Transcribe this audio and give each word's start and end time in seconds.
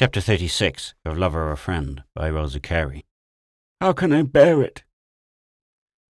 Chapter 0.00 0.22
36 0.22 0.94
of 1.04 1.18
Lover 1.18 1.52
or 1.52 1.56
Friend 1.56 2.02
by 2.14 2.30
Rosa 2.30 2.58
Carey. 2.58 3.04
How 3.82 3.92
can 3.92 4.14
I 4.14 4.22
bear 4.22 4.62
it? 4.62 4.82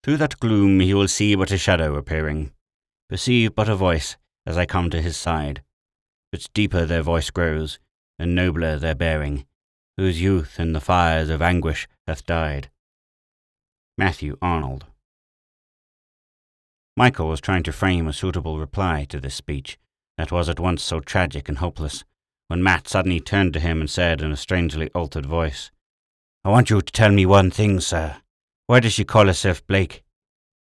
Through 0.01 0.15
that 0.15 0.39
gloom 0.39 0.79
he 0.79 0.93
will 0.93 1.09
see 1.09 1.35
but 1.35 1.51
a 1.51 1.57
shadow 1.57 1.97
appearing, 1.97 2.53
perceive 3.09 3.53
but 3.53 3.67
a 3.67 3.75
voice 3.75 4.15
as 4.45 4.57
I 4.57 4.65
come 4.65 4.89
to 4.91 5.01
his 5.01 5.17
side. 5.17 5.61
But 6.31 6.47
deeper 6.53 6.85
their 6.85 7.01
voice 7.01 7.29
grows, 7.31 7.79
and 8.17 8.33
nobler 8.33 8.79
their 8.79 8.95
bearing, 8.95 9.45
whose 9.97 10.21
youth 10.21 10.57
in 10.57 10.71
the 10.71 10.79
fires 10.79 11.29
of 11.29 11.41
anguish 11.41 11.89
hath 12.07 12.25
died. 12.25 12.71
Matthew 13.97 14.37
Arnold. 14.41 14.85
Michael 16.95 17.27
was 17.27 17.41
trying 17.41 17.63
to 17.63 17.73
frame 17.73 18.07
a 18.07 18.13
suitable 18.13 18.57
reply 18.57 19.03
to 19.09 19.19
this 19.19 19.35
speech 19.35 19.77
that 20.17 20.31
was 20.31 20.47
at 20.47 20.61
once 20.61 20.81
so 20.81 21.01
tragic 21.01 21.49
and 21.49 21.57
hopeless, 21.57 22.05
when 22.51 22.61
Matt 22.61 22.85
suddenly 22.85 23.21
turned 23.21 23.53
to 23.53 23.61
him 23.61 23.79
and 23.79 23.89
said 23.89 24.19
in 24.19 24.29
a 24.29 24.35
strangely 24.35 24.89
altered 24.89 25.25
voice, 25.25 25.71
I 26.43 26.49
want 26.49 26.69
you 26.69 26.81
to 26.81 26.91
tell 26.91 27.09
me 27.09 27.25
one 27.25 27.49
thing, 27.49 27.79
sir. 27.79 28.17
Why 28.67 28.81
does 28.81 28.91
she 28.91 29.05
call 29.05 29.27
herself 29.27 29.65
Blake? 29.67 30.03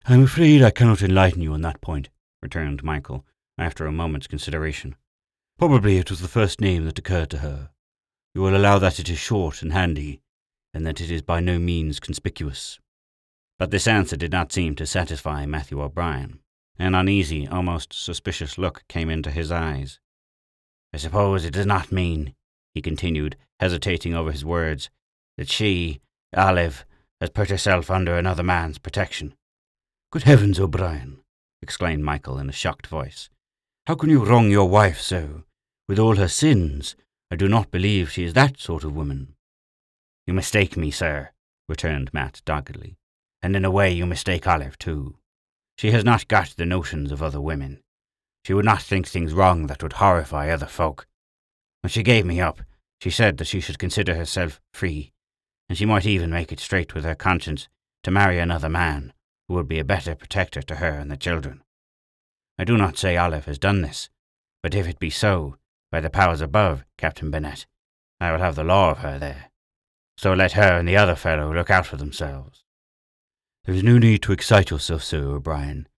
I'm 0.06 0.22
afraid 0.22 0.62
I 0.62 0.70
cannot 0.70 1.02
enlighten 1.02 1.42
you 1.42 1.52
on 1.54 1.62
that 1.62 1.80
point, 1.80 2.08
returned 2.40 2.84
Michael, 2.84 3.26
after 3.58 3.84
a 3.84 3.90
moment's 3.90 4.28
consideration. 4.28 4.94
Probably 5.58 5.98
it 5.98 6.08
was 6.08 6.20
the 6.20 6.28
first 6.28 6.60
name 6.60 6.84
that 6.84 7.00
occurred 7.00 7.30
to 7.30 7.38
her. 7.38 7.70
You 8.32 8.42
will 8.42 8.56
allow 8.56 8.78
that 8.78 9.00
it 9.00 9.08
is 9.08 9.18
short 9.18 9.60
and 9.60 9.72
handy, 9.72 10.20
and 10.72 10.86
that 10.86 11.00
it 11.00 11.10
is 11.10 11.22
by 11.22 11.40
no 11.40 11.58
means 11.58 11.98
conspicuous. 11.98 12.78
But 13.58 13.72
this 13.72 13.88
answer 13.88 14.16
did 14.16 14.30
not 14.30 14.52
seem 14.52 14.76
to 14.76 14.86
satisfy 14.86 15.46
Matthew 15.46 15.82
O'Brien. 15.82 16.38
An 16.78 16.94
uneasy, 16.94 17.48
almost 17.48 17.92
suspicious 17.92 18.56
look 18.56 18.84
came 18.86 19.10
into 19.10 19.32
his 19.32 19.50
eyes. 19.50 19.98
I 20.94 20.98
suppose 20.98 21.44
it 21.44 21.52
does 21.52 21.66
not 21.66 21.92
mean, 21.92 22.34
he 22.74 22.82
continued, 22.82 23.36
hesitating 23.60 24.14
over 24.14 24.30
his 24.30 24.44
words, 24.44 24.90
that 25.38 25.48
she, 25.48 26.00
Olive, 26.36 26.84
has 27.20 27.30
put 27.30 27.50
herself 27.50 27.90
under 27.90 28.16
another 28.16 28.42
man's 28.42 28.78
protection. 28.78 29.34
Good 30.10 30.24
heavens, 30.24 30.60
O'Brien, 30.60 31.20
exclaimed 31.62 32.04
Michael 32.04 32.38
in 32.38 32.48
a 32.48 32.52
shocked 32.52 32.86
voice. 32.86 33.30
How 33.86 33.94
can 33.94 34.10
you 34.10 34.24
wrong 34.24 34.50
your 34.50 34.68
wife 34.68 35.00
so? 35.00 35.44
With 35.88 35.98
all 35.98 36.16
her 36.16 36.28
sins, 36.28 36.94
I 37.30 37.36
do 37.36 37.48
not 37.48 37.70
believe 37.70 38.10
she 38.10 38.24
is 38.24 38.34
that 38.34 38.60
sort 38.60 38.84
of 38.84 38.94
woman. 38.94 39.34
You 40.26 40.34
mistake 40.34 40.76
me, 40.76 40.90
sir, 40.90 41.30
returned 41.68 42.12
Matt 42.12 42.42
doggedly, 42.44 42.96
and 43.42 43.56
in 43.56 43.64
a 43.64 43.70
way 43.70 43.90
you 43.90 44.06
mistake 44.06 44.46
Olive 44.46 44.78
too. 44.78 45.16
She 45.78 45.90
has 45.92 46.04
not 46.04 46.28
got 46.28 46.54
the 46.56 46.66
notions 46.66 47.10
of 47.10 47.22
other 47.22 47.40
women. 47.40 47.82
She 48.44 48.54
would 48.54 48.64
not 48.64 48.82
think 48.82 49.06
things 49.06 49.32
wrong 49.32 49.66
that 49.68 49.82
would 49.82 49.94
horrify 49.94 50.50
other 50.50 50.66
folk. 50.66 51.06
When 51.80 51.90
she 51.90 52.02
gave 52.02 52.26
me 52.26 52.40
up, 52.40 52.60
she 53.00 53.10
said 53.10 53.36
that 53.38 53.46
she 53.46 53.60
should 53.60 53.78
consider 53.78 54.14
herself 54.14 54.60
free, 54.72 55.12
and 55.68 55.78
she 55.78 55.86
might 55.86 56.06
even 56.06 56.30
make 56.30 56.52
it 56.52 56.60
straight 56.60 56.94
with 56.94 57.04
her 57.04 57.14
conscience 57.14 57.68
to 58.02 58.10
marry 58.10 58.38
another 58.38 58.68
man 58.68 59.12
who 59.48 59.54
would 59.54 59.68
be 59.68 59.78
a 59.78 59.84
better 59.84 60.14
protector 60.14 60.62
to 60.62 60.76
her 60.76 60.98
and 60.98 61.10
the 61.10 61.16
children. 61.16 61.62
I 62.58 62.64
do 62.64 62.76
not 62.76 62.98
say 62.98 63.16
Olive 63.16 63.46
has 63.46 63.58
done 63.58 63.82
this, 63.82 64.08
but 64.62 64.74
if 64.74 64.86
it 64.86 64.98
be 64.98 65.10
so, 65.10 65.56
by 65.90 66.00
the 66.00 66.10
powers 66.10 66.40
above, 66.40 66.84
Captain 66.96 67.30
Burnett, 67.30 67.66
I 68.20 68.32
will 68.32 68.38
have 68.38 68.54
the 68.54 68.64
law 68.64 68.90
of 68.90 68.98
her 68.98 69.18
there. 69.18 69.50
So 70.16 70.32
let 70.32 70.52
her 70.52 70.78
and 70.78 70.86
the 70.86 70.96
other 70.96 71.16
fellow 71.16 71.52
look 71.52 71.70
out 71.70 71.86
for 71.86 71.96
themselves. 71.96 72.62
There 73.64 73.74
is 73.74 73.82
no 73.82 73.98
need 73.98 74.22
to 74.22 74.32
excite 74.32 74.70
yourself, 74.70 75.02
Sir 75.02 75.24
O'Brien. 75.24 75.88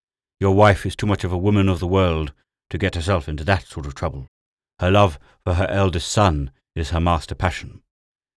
Your 0.45 0.55
wife 0.55 0.85
is 0.85 0.95
too 0.95 1.07
much 1.07 1.25
of 1.25 1.33
a 1.33 1.39
woman 1.39 1.71
of 1.71 1.79
the 1.79 1.87
world 1.87 2.35
to 2.69 2.77
get 2.77 2.97
herself 2.97 3.31
into 3.31 3.45
that 3.45 3.67
sort 3.67 3.87
of 3.87 3.95
trouble. 3.95 4.27
Her 4.79 4.91
love 4.91 5.19
for 5.43 5.55
her 5.55 5.67
eldest 5.71 6.13
son 6.13 6.51
is 6.77 6.91
her 6.91 7.01
master 7.01 7.35
passion, 7.35 7.81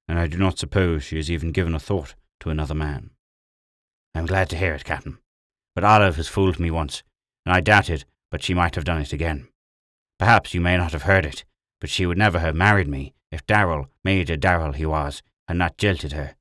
and 0.07 0.17
I 0.17 0.27
do 0.27 0.37
not 0.37 0.57
suppose 0.57 1.03
she 1.03 1.17
has 1.17 1.29
even 1.29 1.51
given 1.51 1.75
a 1.75 1.81
thought 1.81 2.15
to 2.39 2.49
another 2.49 2.73
man. 2.73 3.09
I 4.15 4.19
am 4.19 4.25
glad 4.25 4.49
to 4.51 4.57
hear 4.57 4.73
it, 4.73 4.85
Captain. 4.85 5.17
But 5.75 5.83
Olive 5.83 6.15
has 6.15 6.29
fooled 6.29 6.61
me 6.61 6.71
once, 6.71 7.03
and 7.45 7.53
I 7.53 7.59
doubted 7.59 8.05
but 8.31 8.41
she 8.41 8.53
might 8.53 8.75
have 8.75 8.85
done 8.85 9.01
it 9.01 9.11
again. 9.11 9.49
Perhaps 10.17 10.53
you 10.53 10.61
may 10.61 10.77
not 10.77 10.93
have 10.93 11.03
heard 11.03 11.25
it, 11.25 11.43
but 11.81 11.89
she 11.89 12.05
would 12.05 12.17
never 12.17 12.39
have 12.39 12.55
married 12.55 12.87
me 12.87 13.15
if 13.33 13.45
Darrell, 13.45 13.87
Major 14.05 14.37
Darrell 14.37 14.71
he 14.71 14.85
was, 14.85 15.21
had 15.49 15.57
not 15.57 15.77
jilted 15.77 16.13
her. 16.13 16.37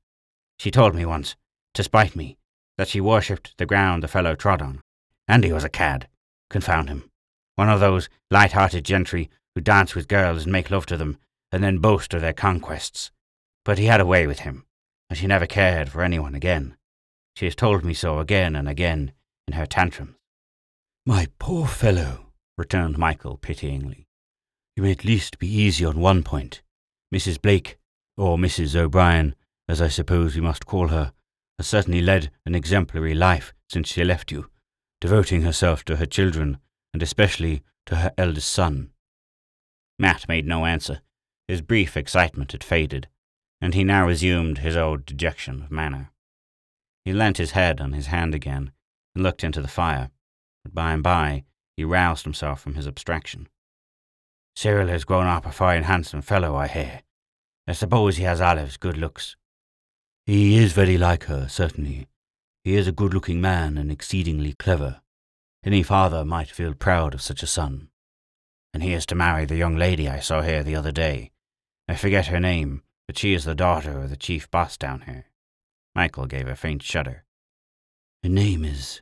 She 0.59 0.71
told 0.71 0.95
me 0.95 1.03
once, 1.03 1.35
to 1.73 1.83
spite 1.83 2.15
me, 2.15 2.37
that 2.77 2.87
she 2.87 3.01
worshipped 3.01 3.57
the 3.57 3.65
ground 3.65 4.01
the 4.01 4.07
fellow 4.07 4.33
trod 4.33 4.61
on. 4.61 4.81
And 5.27 5.43
he 5.43 5.51
was 5.51 5.63
a 5.63 5.69
cad. 5.69 6.07
Confound 6.49 6.89
him. 6.89 7.09
One 7.55 7.69
of 7.69 7.79
those 7.79 8.09
light-hearted 8.31 8.85
gentry 8.85 9.29
who 9.55 9.61
dance 9.61 9.95
with 9.95 10.07
girls 10.07 10.43
and 10.43 10.51
make 10.51 10.71
love 10.71 10.85
to 10.85 10.97
them, 10.97 11.17
and 11.51 11.63
then 11.63 11.79
boast 11.79 12.13
of 12.13 12.21
their 12.21 12.33
conquests. 12.33 13.11
But 13.65 13.77
he 13.77 13.85
had 13.85 13.99
a 13.99 14.05
way 14.05 14.27
with 14.27 14.39
him, 14.39 14.65
and 15.09 15.17
she 15.17 15.27
never 15.27 15.45
cared 15.45 15.89
for 15.89 16.03
anyone 16.03 16.35
again. 16.35 16.77
She 17.35 17.45
has 17.45 17.55
told 17.55 17.83
me 17.83 17.93
so 17.93 18.19
again 18.19 18.55
and 18.55 18.69
again 18.69 19.11
in 19.47 19.53
her 19.53 19.65
tantrums. 19.65 20.15
My 21.05 21.27
poor 21.39 21.67
fellow, 21.67 22.33
returned 22.57 22.97
Michael 22.97 23.37
pityingly. 23.37 24.07
You 24.75 24.83
may 24.83 24.91
at 24.91 25.05
least 25.05 25.39
be 25.39 25.47
easy 25.47 25.85
on 25.85 25.99
one 25.99 26.23
point. 26.23 26.61
Mrs. 27.13 27.41
Blake, 27.41 27.77
or 28.17 28.37
Mrs. 28.37 28.75
O'Brien, 28.75 29.35
as 29.67 29.81
I 29.81 29.87
suppose 29.87 30.35
we 30.35 30.41
must 30.41 30.65
call 30.65 30.89
her, 30.89 31.13
has 31.57 31.67
certainly 31.67 32.01
led 32.01 32.31
an 32.45 32.55
exemplary 32.55 33.13
life 33.13 33.53
since 33.69 33.87
she 33.87 34.03
left 34.03 34.31
you, 34.31 34.49
devoting 35.01 35.41
herself 35.41 35.83
to 35.85 35.97
her 35.97 36.05
children, 36.05 36.57
and 36.93 37.03
especially 37.03 37.63
to 37.85 37.97
her 37.97 38.13
eldest 38.17 38.51
son. 38.51 38.91
Matt 39.99 40.27
made 40.27 40.45
no 40.45 40.65
answer. 40.65 41.01
His 41.47 41.61
brief 41.61 41.95
excitement 41.95 42.51
had 42.51 42.63
faded, 42.63 43.07
and 43.61 43.73
he 43.73 43.83
now 43.83 44.05
resumed 44.05 44.59
his 44.59 44.75
old 44.75 45.05
dejection 45.05 45.63
of 45.63 45.71
manner. 45.71 46.11
He 47.05 47.13
leant 47.13 47.37
his 47.37 47.51
head 47.51 47.79
on 47.79 47.93
his 47.93 48.07
hand 48.07 48.35
again, 48.35 48.71
and 49.15 49.23
looked 49.23 49.43
into 49.43 49.61
the 49.61 49.67
fire 49.67 50.11
but 50.67 50.73
by 50.73 50.91
and 50.91 51.03
by 51.03 51.45
he 51.77 51.85
roused 51.85 52.25
himself 52.25 52.59
from 52.59 52.75
his 52.75 52.87
abstraction. 52.87 53.47
Cyril 54.55 54.89
has 54.89 55.05
grown 55.05 55.27
up 55.27 55.45
a 55.45 55.51
fine 55.51 55.83
handsome 55.83 56.21
fellow, 56.21 56.55
I 56.55 56.67
hear. 56.67 57.03
I 57.67 57.71
suppose 57.73 58.17
he 58.17 58.23
has 58.23 58.41
Olive's 58.41 58.77
good 58.77 58.97
looks. 58.97 59.37
He 60.25 60.57
is 60.57 60.73
very 60.73 60.97
like 60.97 61.25
her, 61.25 61.47
certainly. 61.47 62.07
He 62.67 62.75
is 62.75 62.85
a 62.85 62.91
good-looking 62.91 63.39
man 63.39 63.77
and 63.77 63.89
exceedingly 63.89 64.51
clever. 64.51 64.99
Any 65.63 65.83
father 65.83 66.25
might 66.25 66.49
feel 66.49 66.73
proud 66.73 67.13
of 67.13 67.21
such 67.21 67.41
a 67.41 67.47
son. 67.47 67.87
And 68.73 68.83
he 68.83 68.91
is 68.91 69.05
to 69.05 69.15
marry 69.15 69.45
the 69.45 69.55
young 69.55 69.77
lady 69.77 70.09
I 70.09 70.19
saw 70.19 70.41
here 70.41 70.63
the 70.63 70.75
other 70.75 70.91
day. 70.91 71.31
I 71.87 71.95
forget 71.95 72.27
her 72.27 72.41
name, 72.41 72.83
but 73.07 73.17
she 73.17 73.33
is 73.33 73.45
the 73.45 73.55
daughter 73.55 74.01
of 74.01 74.09
the 74.09 74.17
chief 74.17 74.51
boss 74.51 74.75
down 74.75 75.03
here. 75.03 75.27
Michael 75.95 76.25
gave 76.25 76.49
a 76.49 76.57
faint 76.57 76.83
shudder. 76.83 77.23
Her 78.21 78.27
name 78.27 78.65
is 78.65 79.01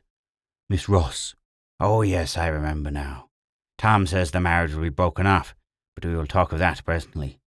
Miss 0.68 0.88
Ross. 0.88 1.34
Oh, 1.80 2.02
yes, 2.02 2.36
I 2.36 2.46
remember 2.46 2.92
now. 2.92 3.30
Tom 3.78 4.06
says 4.06 4.30
the 4.30 4.38
marriage 4.38 4.74
will 4.74 4.84
be 4.84 4.90
broken 4.90 5.26
off, 5.26 5.56
but 5.96 6.04
we 6.04 6.14
will 6.14 6.28
talk 6.28 6.52
of 6.52 6.60
that 6.60 6.84
presently. 6.84 7.40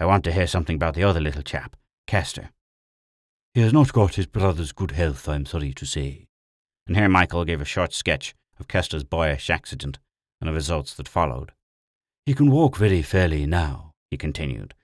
I 0.00 0.06
want 0.06 0.24
to 0.24 0.32
hear 0.32 0.46
something 0.46 0.76
about 0.76 0.94
the 0.94 1.04
other 1.04 1.20
little 1.20 1.42
chap, 1.42 1.76
Kester. 2.06 2.52
He 3.54 3.60
has 3.60 3.72
not 3.72 3.92
got 3.92 4.14
his 4.14 4.26
brother's 4.26 4.72
good 4.72 4.92
health, 4.92 5.28
I 5.28 5.34
am 5.34 5.46
sorry 5.46 5.72
to 5.72 5.86
say. 5.86 6.28
And 6.86 6.96
here 6.96 7.08
Michael 7.08 7.44
gave 7.44 7.60
a 7.60 7.66
short 7.66 7.92
sketch 7.92 8.34
of 8.58 8.68
Kester's 8.68 9.04
boyish 9.04 9.50
accident 9.50 9.98
and 10.40 10.48
the 10.48 10.54
results 10.54 10.94
that 10.94 11.08
followed. 11.08 11.52
He 12.26 12.34
can 12.34 12.50
walk 12.50 12.76
very 12.76 13.02
fairly 13.02 13.46
now, 13.46 13.92
he 14.10 14.16
continued, 14.16 14.74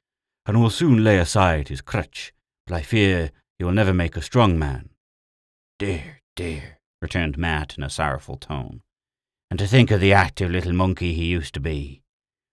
and 0.47 0.61
will 0.61 0.71
soon 0.71 1.05
lay 1.05 1.19
aside 1.19 1.69
his 1.69 1.81
crutch, 1.81 2.33
but 2.67 2.75
I 2.75 2.83
fear 2.83 3.31
he 3.59 3.65
will 3.65 3.73
never 3.73 3.95
make 3.95 4.17
a 4.17 4.23
strong 4.23 4.59
man. 4.59 4.91
Dear, 5.79 6.21
dear, 6.37 6.79
returned 7.01 7.39
Matt 7.39 7.77
in 7.77 7.85
a 7.85 7.91
sorrowful 7.91 8.37
tone. 8.37 8.83
And 9.51 9.59
to 9.59 9.67
think 9.67 9.91
of 9.91 10.01
the 10.01 10.13
active 10.13 10.51
little 10.51 10.73
monkey 10.73 11.15
he 11.15 11.27
used 11.27 11.55
to 11.55 11.61
be. 11.61 12.03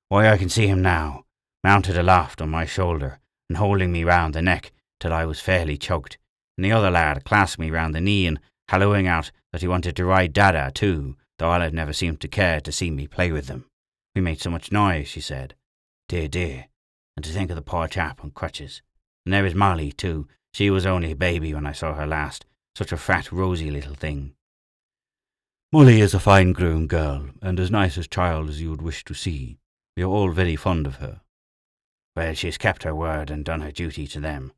Why, 0.10 0.30
I 0.30 0.38
can 0.38 0.50
see 0.50 0.68
him 0.68 0.82
now, 0.82 1.24
mounted 1.64 1.98
aloft 1.98 2.42
on 2.42 2.50
my 2.50 2.66
shoulder 2.66 3.20
and 3.50 3.58
holding 3.58 3.92
me 3.92 4.04
round 4.04 4.34
the 4.34 4.42
neck 4.42 4.72
till 5.02 5.12
I 5.12 5.26
was 5.26 5.42
fairly 5.42 5.78
choked, 5.78 6.18
and 6.58 6.64
the 6.64 6.72
other 6.72 6.90
lad 6.90 7.26
clasped 7.26 7.60
me 7.60 7.70
round 7.70 7.94
the 7.94 8.00
knee 8.00 8.26
and 8.26 8.40
hallooing 8.70 9.08
out 9.08 9.32
that 9.52 9.62
he 9.62 9.68
wanted 9.68 9.98
to 9.98 10.06
ride 10.06 10.32
Dada 10.32 10.72
too, 10.74 11.18
though 11.38 11.50
Olive 11.50 11.74
never 11.74 11.92
seemed 11.92 12.22
to 12.22 12.30
care 12.30 12.62
to 12.62 12.72
see 12.72 12.90
me 12.90 13.08
play 13.08 13.32
with 13.32 13.48
them. 13.48 13.66
We 14.16 14.22
made 14.22 14.40
so 14.40 14.50
much 14.50 14.72
noise, 14.72 15.08
she 15.08 15.20
said. 15.20 15.56
Dear, 16.08 16.28
dear. 16.28 16.68
And 17.18 17.26
to 17.26 17.32
think 17.32 17.50
of 17.50 17.56
the 17.56 17.62
poor 17.62 17.88
chap 17.88 18.24
on 18.24 18.32
crutches. 18.32 18.82
And 19.26 19.34
there 19.34 19.46
is 19.46 19.56
Molly, 19.56 19.92
too. 19.92 20.28
She 20.54 20.70
was 20.70 20.86
only 20.86 21.12
a 21.12 21.16
baby 21.16 21.54
when 21.54 21.66
I 21.66 21.72
saw 21.72 21.94
her 21.94 22.08
last. 22.08 22.46
Such 22.78 22.92
a 22.92 22.98
fat, 22.98 23.32
rosy 23.32 23.72
little 23.72 23.96
thing. 23.96 24.34
Molly 25.74 26.02
is 26.02 26.14
a 26.14 26.20
fine 26.20 26.54
grown 26.54 26.88
girl, 26.88 27.30
and 27.42 27.60
as 27.60 27.72
nice 27.72 27.98
a 27.98 28.04
child 28.04 28.50
as 28.50 28.62
you 28.62 28.70
would 28.70 28.82
wish 28.82 29.04
to 29.06 29.14
see. 29.14 29.58
We 29.96 30.04
are 30.04 30.08
all 30.08 30.32
very 30.32 30.56
fond 30.56 30.86
of 30.86 30.98
her. 30.98 31.22
Well, 32.16 32.34
she 32.34 32.48
has 32.48 32.58
kept 32.58 32.84
her 32.84 32.94
word 32.94 33.32
and 33.32 33.46
done 33.46 33.62
her 33.62 33.72
duty 33.72 34.06
to 34.08 34.20
them. 34.20 34.52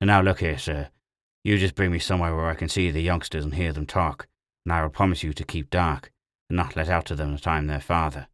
And 0.00 0.08
now 0.08 0.20
look 0.20 0.40
here, 0.40 0.58
sir. 0.58 0.90
You 1.44 1.58
just 1.58 1.74
bring 1.74 1.92
me 1.92 1.98
somewhere 1.98 2.34
where 2.34 2.46
I 2.46 2.54
can 2.54 2.68
see 2.68 2.90
the 2.90 3.02
youngsters 3.02 3.44
and 3.44 3.54
hear 3.54 3.72
them 3.72 3.86
talk, 3.86 4.26
and 4.64 4.72
I 4.72 4.82
will 4.82 4.90
promise 4.90 5.22
you 5.22 5.32
to 5.32 5.44
keep 5.44 5.70
dark, 5.70 6.10
and 6.50 6.56
not 6.56 6.76
let 6.76 6.88
out 6.88 7.06
to 7.06 7.14
them 7.14 7.32
that 7.32 7.46
I 7.46 7.58
am 7.58 7.66
their 7.66 7.80
father. 7.80 8.26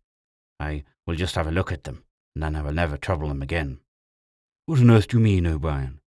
I 0.59 0.85
will 1.07 1.15
just 1.15 1.35
have 1.35 1.47
a 1.47 1.53
look 1.53 1.71
at 1.71 1.85
them, 1.85 2.05
and 2.35 2.43
then 2.43 2.57
I 2.57 2.63
will 2.63 2.73
never 2.73 2.97
trouble 2.97 3.29
them 3.29 3.43
again. 3.43 3.81
What 4.67 4.81
on 4.81 4.91
earth 4.91 5.09
do 5.09 5.19
you 5.19 5.23
mean, 5.23 5.47
O'Brien? 5.47 6.01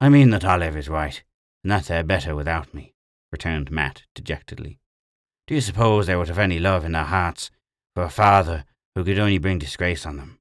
I 0.00 0.08
mean 0.08 0.30
that 0.30 0.44
Olive 0.44 0.76
is 0.76 0.88
right, 0.88 1.22
and 1.62 1.70
that 1.70 1.86
they're 1.86 2.04
better 2.04 2.36
without 2.36 2.72
me, 2.72 2.94
returned 3.32 3.70
Matt 3.70 4.04
dejectedly. 4.14 4.78
Do 5.46 5.54
you 5.54 5.60
suppose 5.60 6.06
they 6.06 6.16
would 6.16 6.28
have 6.28 6.38
any 6.38 6.58
love 6.58 6.84
in 6.84 6.92
their 6.92 7.04
hearts 7.04 7.50
for 7.94 8.04
a 8.04 8.10
father 8.10 8.64
who 8.94 9.04
could 9.04 9.18
only 9.18 9.38
bring 9.38 9.58
disgrace 9.58 10.06
on 10.06 10.16
them? 10.16 10.38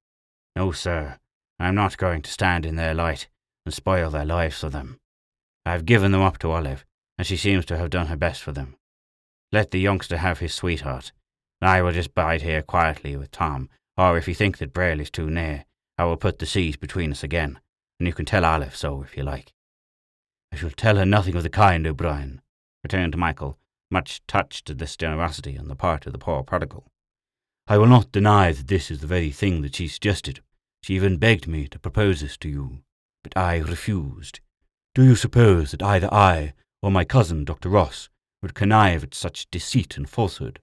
No, 0.55 0.71
sir, 0.71 1.17
I 1.59 1.67
am 1.67 1.75
not 1.75 1.97
going 1.97 2.21
to 2.21 2.31
stand 2.31 2.65
in 2.65 2.75
their 2.75 2.93
light 2.93 3.27
and 3.65 3.73
spoil 3.73 4.09
their 4.09 4.25
lives 4.25 4.59
for 4.59 4.69
them. 4.69 4.99
I 5.65 5.71
have 5.71 5.85
given 5.85 6.11
them 6.11 6.21
up 6.21 6.37
to 6.39 6.51
Olive, 6.51 6.85
and 7.17 7.25
she 7.25 7.37
seems 7.37 7.65
to 7.65 7.77
have 7.77 7.89
done 7.89 8.07
her 8.07 8.15
best 8.15 8.41
for 8.41 8.51
them. 8.51 8.75
Let 9.51 9.71
the 9.71 9.79
youngster 9.79 10.17
have 10.17 10.39
his 10.39 10.53
sweetheart, 10.53 11.11
and 11.61 11.69
I 11.69 11.81
will 11.81 11.91
just 11.91 12.13
bide 12.13 12.41
here 12.41 12.61
quietly 12.61 13.15
with 13.15 13.31
Tom, 13.31 13.69
or 13.95 14.17
if 14.17 14.27
you 14.27 14.33
think 14.33 14.57
that 14.57 14.73
Braille 14.73 14.99
is 14.99 15.11
too 15.11 15.29
near, 15.29 15.65
I 15.97 16.05
will 16.05 16.17
put 16.17 16.39
the 16.39 16.45
seas 16.45 16.75
between 16.75 17.11
us 17.11 17.23
again, 17.23 17.59
and 17.99 18.07
you 18.07 18.13
can 18.13 18.25
tell 18.25 18.43
Olive 18.45 18.75
so 18.75 19.03
if 19.03 19.15
you 19.15 19.23
like. 19.23 19.53
I 20.51 20.55
shall 20.55 20.71
tell 20.71 20.97
her 20.97 21.05
nothing 21.05 21.35
of 21.35 21.43
the 21.43 21.49
kind, 21.49 21.85
O'Brien, 21.87 22.41
returned 22.83 23.17
Michael, 23.17 23.57
much 23.89 24.25
touched 24.27 24.69
at 24.69 24.79
this 24.79 24.97
generosity 24.97 25.57
on 25.57 25.67
the 25.67 25.75
part 25.75 26.05
of 26.05 26.13
the 26.13 26.19
poor 26.19 26.43
prodigal. 26.43 26.91
I 27.67 27.77
will 27.77 27.87
not 27.87 28.11
deny 28.11 28.51
that 28.51 28.67
this 28.67 28.91
is 28.91 28.99
the 28.99 29.07
very 29.07 29.31
thing 29.31 29.61
that 29.61 29.75
she 29.75 29.87
suggested. 29.87 30.41
She 30.81 30.95
even 30.95 31.17
begged 31.17 31.47
me 31.47 31.67
to 31.69 31.79
propose 31.79 32.21
this 32.21 32.35
to 32.37 32.49
you, 32.49 32.79
but 33.23 33.35
I 33.37 33.57
refused. 33.57 34.39
Do 34.93 35.03
you 35.03 35.15
suppose 35.15 35.71
that 35.71 35.81
either 35.81 36.13
I 36.13 36.53
or 36.81 36.91
my 36.91 37.03
cousin, 37.03 37.45
Dr. 37.45 37.69
Ross, 37.69 38.09
would 38.41 38.53
connive 38.53 39.03
at 39.03 39.15
such 39.15 39.49
deceit 39.49 39.97
and 39.97 40.09
falsehood? 40.09 40.59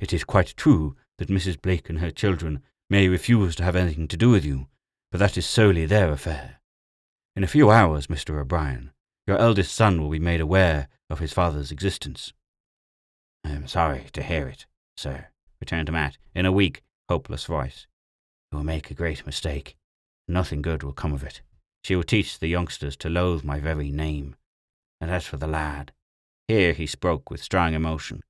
It 0.00 0.12
is 0.12 0.24
quite 0.24 0.56
true 0.56 0.96
that 1.18 1.28
Mrs. 1.28 1.60
Blake 1.60 1.90
and 1.90 1.98
her 1.98 2.10
children 2.10 2.62
may 2.88 3.08
refuse 3.08 3.56
to 3.56 3.64
have 3.64 3.76
anything 3.76 4.08
to 4.08 4.16
do 4.16 4.30
with 4.30 4.44
you, 4.44 4.68
but 5.10 5.18
that 5.18 5.36
is 5.36 5.46
solely 5.46 5.84
their 5.84 6.10
affair. 6.10 6.60
In 7.36 7.44
a 7.44 7.48
few 7.48 7.70
hours, 7.70 8.06
Mr. 8.06 8.40
O'Brien, 8.40 8.92
your 9.26 9.38
eldest 9.38 9.74
son 9.74 10.00
will 10.00 10.10
be 10.10 10.18
made 10.18 10.40
aware 10.40 10.88
of 11.10 11.18
his 11.18 11.32
father's 11.32 11.70
existence. 11.70 12.32
I 13.44 13.50
am 13.50 13.66
sorry 13.66 14.06
to 14.12 14.22
hear 14.22 14.48
it, 14.48 14.66
sir, 14.96 15.28
returned 15.60 15.92
Matt 15.92 16.16
in 16.34 16.46
a 16.46 16.52
weak, 16.52 16.82
hopeless 17.08 17.44
voice. 17.44 17.86
You 18.50 18.58
will 18.58 18.64
make 18.64 18.90
a 18.90 18.94
great 18.94 19.26
mistake. 19.26 19.76
Nothing 20.26 20.62
good 20.62 20.82
will 20.82 20.92
come 20.92 21.12
of 21.12 21.22
it. 21.22 21.42
She 21.84 21.96
will 21.96 22.02
teach 22.02 22.38
the 22.38 22.48
youngsters 22.48 22.96
to 22.98 23.08
loathe 23.08 23.44
my 23.44 23.60
very 23.60 23.90
name. 23.90 24.36
And 25.00 25.10
as 25.10 25.26
for 25.26 25.36
the 25.36 25.46
lad, 25.46 25.92
here 26.48 26.72
he 26.72 26.86
spoke 26.86 27.30
with 27.30 27.42
strong 27.42 27.74
emotion. 27.74 28.22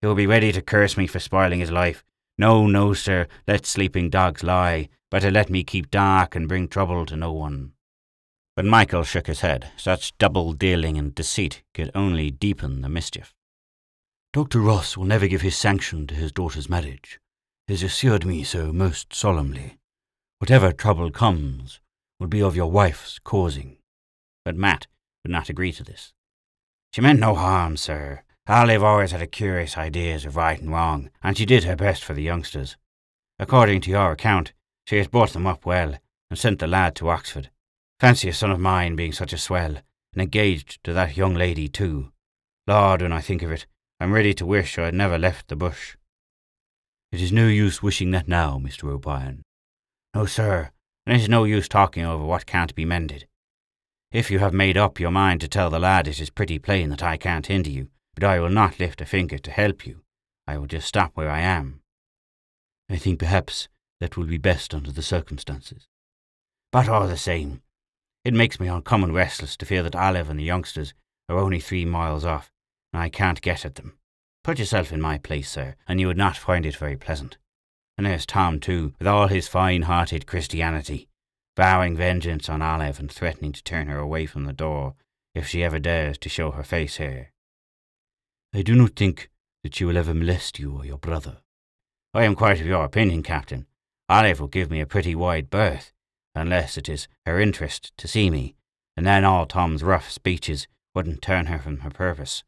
He 0.00 0.06
will 0.06 0.14
be 0.14 0.26
ready 0.26 0.52
to 0.52 0.62
curse 0.62 0.96
me 0.96 1.06
for 1.06 1.18
spoiling 1.18 1.60
his 1.60 1.70
life. 1.70 2.04
No, 2.38 2.66
no, 2.66 2.94
sir, 2.94 3.26
let 3.46 3.66
sleeping 3.66 4.08
dogs 4.08 4.42
lie. 4.42 4.88
Better 5.10 5.30
let 5.30 5.50
me 5.50 5.64
keep 5.64 5.90
dark 5.90 6.34
and 6.34 6.48
bring 6.48 6.68
trouble 6.68 7.04
to 7.06 7.16
no 7.16 7.32
one. 7.32 7.72
But 8.56 8.64
Michael 8.64 9.04
shook 9.04 9.26
his 9.26 9.40
head. 9.40 9.70
Such 9.76 10.16
double 10.18 10.52
dealing 10.52 10.96
and 10.96 11.14
deceit 11.14 11.62
could 11.74 11.90
only 11.94 12.30
deepen 12.30 12.80
the 12.80 12.88
mischief. 12.88 13.34
Dr. 14.32 14.60
Ross 14.60 14.96
will 14.96 15.06
never 15.06 15.26
give 15.26 15.42
his 15.42 15.56
sanction 15.56 16.06
to 16.06 16.14
his 16.14 16.30
daughter's 16.30 16.68
marriage. 16.68 17.18
He 17.66 17.74
has 17.74 17.82
assured 17.82 18.24
me 18.24 18.44
so 18.44 18.72
most 18.72 19.12
solemnly. 19.12 19.78
Whatever 20.38 20.72
trouble 20.72 21.10
comes 21.10 21.80
will 22.20 22.28
be 22.28 22.42
of 22.42 22.54
your 22.54 22.70
wife's 22.70 23.18
causing. 23.18 23.78
But 24.44 24.54
Matt 24.54 24.86
would 25.24 25.32
not 25.32 25.48
agree 25.48 25.72
to 25.72 25.82
this. 25.82 26.12
She 26.92 27.00
meant 27.00 27.18
no 27.18 27.34
harm, 27.34 27.76
sir. 27.76 28.22
Olive 28.46 28.82
always 28.82 29.12
had 29.12 29.22
a 29.22 29.26
curious 29.26 29.78
ideas 29.78 30.24
of 30.24 30.36
right 30.36 30.60
and 30.60 30.70
wrong, 30.70 31.10
and 31.22 31.36
she 31.36 31.46
did 31.46 31.64
her 31.64 31.76
best 31.76 32.04
for 32.04 32.14
the 32.14 32.22
youngsters. 32.22 32.76
According 33.38 33.80
to 33.82 33.90
your 33.90 34.12
account, 34.12 34.52
she 34.86 34.98
has 34.98 35.08
brought 35.08 35.32
them 35.32 35.46
up 35.46 35.64
well, 35.64 35.96
and 36.28 36.38
sent 36.38 36.58
the 36.58 36.66
lad 36.66 36.94
to 36.96 37.08
Oxford. 37.08 37.50
Fancy 38.00 38.28
a 38.28 38.32
son 38.32 38.50
of 38.50 38.60
mine 38.60 38.96
being 38.96 39.12
such 39.12 39.32
a 39.32 39.38
swell, 39.38 39.76
and 40.12 40.22
engaged 40.22 40.82
to 40.84 40.92
that 40.92 41.16
young 41.16 41.34
lady 41.34 41.68
too. 41.68 42.12
Lord, 42.66 43.02
when 43.02 43.12
I 43.12 43.20
think 43.20 43.42
of 43.42 43.52
it, 43.52 43.66
I'm 44.00 44.12
ready 44.12 44.34
to 44.34 44.46
wish 44.46 44.78
I 44.78 44.86
had 44.86 44.94
never 44.94 45.18
left 45.18 45.48
the 45.48 45.56
bush. 45.56 45.96
It 47.12 47.20
is 47.20 47.32
no 47.32 47.46
use 47.46 47.82
wishing 47.82 48.10
that 48.12 48.28
now, 48.28 48.58
Mr. 48.58 48.90
O'Brien. 48.90 49.42
No, 50.14 50.26
sir, 50.26 50.70
and 51.10 51.18
it 51.18 51.22
is 51.22 51.28
no 51.28 51.42
use 51.42 51.68
talking 51.68 52.04
over 52.04 52.24
what 52.24 52.46
can't 52.46 52.72
be 52.76 52.84
mended. 52.84 53.26
If 54.12 54.30
you 54.30 54.38
have 54.38 54.54
made 54.54 54.76
up 54.76 55.00
your 55.00 55.10
mind 55.10 55.40
to 55.40 55.48
tell 55.48 55.68
the 55.68 55.80
lad, 55.80 56.06
it 56.06 56.20
is 56.20 56.30
pretty 56.30 56.60
plain 56.60 56.88
that 56.90 57.02
I 57.02 57.16
can't 57.16 57.48
hinder 57.48 57.68
you, 57.68 57.88
but 58.14 58.22
I 58.22 58.38
will 58.38 58.48
not 58.48 58.78
lift 58.78 59.00
a 59.00 59.04
finger 59.04 59.36
to 59.36 59.50
help 59.50 59.84
you. 59.84 60.02
I 60.46 60.56
will 60.56 60.68
just 60.68 60.86
stop 60.86 61.10
where 61.14 61.28
I 61.28 61.40
am. 61.40 61.80
I 62.88 62.96
think 62.96 63.18
perhaps 63.18 63.66
that 63.98 64.16
will 64.16 64.26
be 64.26 64.38
best 64.38 64.72
under 64.72 64.92
the 64.92 65.02
circumstances. 65.02 65.88
But 66.70 66.88
all 66.88 67.08
the 67.08 67.16
same, 67.16 67.62
it 68.24 68.32
makes 68.32 68.60
me 68.60 68.68
uncommon 68.68 69.12
restless 69.12 69.56
to 69.56 69.66
feel 69.66 69.82
that 69.82 69.96
Olive 69.96 70.30
and 70.30 70.38
the 70.38 70.44
youngsters 70.44 70.94
are 71.28 71.38
only 71.38 71.58
three 71.58 71.84
miles 71.84 72.24
off, 72.24 72.52
and 72.92 73.02
I 73.02 73.08
can't 73.08 73.42
get 73.42 73.64
at 73.64 73.74
them. 73.74 73.98
Put 74.44 74.60
yourself 74.60 74.92
in 74.92 75.00
my 75.00 75.18
place, 75.18 75.50
sir, 75.50 75.74
and 75.88 75.98
you 75.98 76.06
would 76.06 76.16
not 76.16 76.36
find 76.36 76.64
it 76.64 76.76
very 76.76 76.96
pleasant. 76.96 77.36
And 78.00 78.06
there's 78.06 78.24
Tom, 78.24 78.60
too, 78.60 78.94
with 78.98 79.06
all 79.06 79.26
his 79.26 79.46
fine 79.46 79.82
hearted 79.82 80.26
Christianity, 80.26 81.06
vowing 81.54 81.94
vengeance 81.94 82.48
on 82.48 82.62
Olive 82.62 82.98
and 82.98 83.12
threatening 83.12 83.52
to 83.52 83.62
turn 83.62 83.88
her 83.88 83.98
away 83.98 84.24
from 84.24 84.46
the 84.46 84.54
door 84.54 84.94
if 85.34 85.46
she 85.46 85.62
ever 85.62 85.78
dares 85.78 86.16
to 86.20 86.30
show 86.30 86.52
her 86.52 86.62
face 86.62 86.96
here. 86.96 87.32
I 88.54 88.62
do 88.62 88.74
not 88.74 88.96
think 88.96 89.28
that 89.62 89.74
she 89.74 89.84
will 89.84 89.98
ever 89.98 90.14
molest 90.14 90.58
you 90.58 90.78
or 90.78 90.86
your 90.86 90.96
brother. 90.96 91.42
I 92.14 92.24
am 92.24 92.34
quite 92.34 92.58
of 92.58 92.66
your 92.66 92.86
opinion, 92.86 93.22
Captain. 93.22 93.66
Olive 94.08 94.40
will 94.40 94.48
give 94.48 94.70
me 94.70 94.80
a 94.80 94.86
pretty 94.86 95.14
wide 95.14 95.50
berth, 95.50 95.92
unless 96.34 96.78
it 96.78 96.88
is 96.88 97.06
her 97.26 97.38
interest 97.38 97.94
to 97.98 98.08
see 98.08 98.30
me, 98.30 98.54
and 98.96 99.04
then 99.04 99.26
all 99.26 99.44
Tom's 99.44 99.82
rough 99.82 100.10
speeches 100.10 100.66
wouldn't 100.94 101.20
turn 101.20 101.48
her 101.48 101.58
from 101.58 101.80
her 101.80 101.90
purpose. 101.90 102.44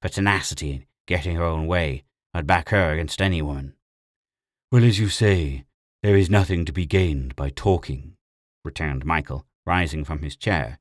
Pertinacity 0.00 0.70
in 0.70 0.86
getting 1.06 1.36
her 1.36 1.44
own 1.44 1.66
way, 1.66 2.04
I'd 2.32 2.46
back 2.46 2.70
her 2.70 2.92
against 2.92 3.20
any 3.20 3.42
woman. 3.42 3.75
Well, 4.70 4.84
as 4.84 4.98
you 4.98 5.08
say, 5.08 5.64
there 6.02 6.16
is 6.16 6.28
nothing 6.28 6.64
to 6.64 6.72
be 6.72 6.86
gained 6.86 7.36
by 7.36 7.50
talking, 7.50 8.16
returned 8.64 9.04
Michael, 9.04 9.46
rising 9.64 10.04
from 10.04 10.22
his 10.22 10.36
chair. 10.36 10.78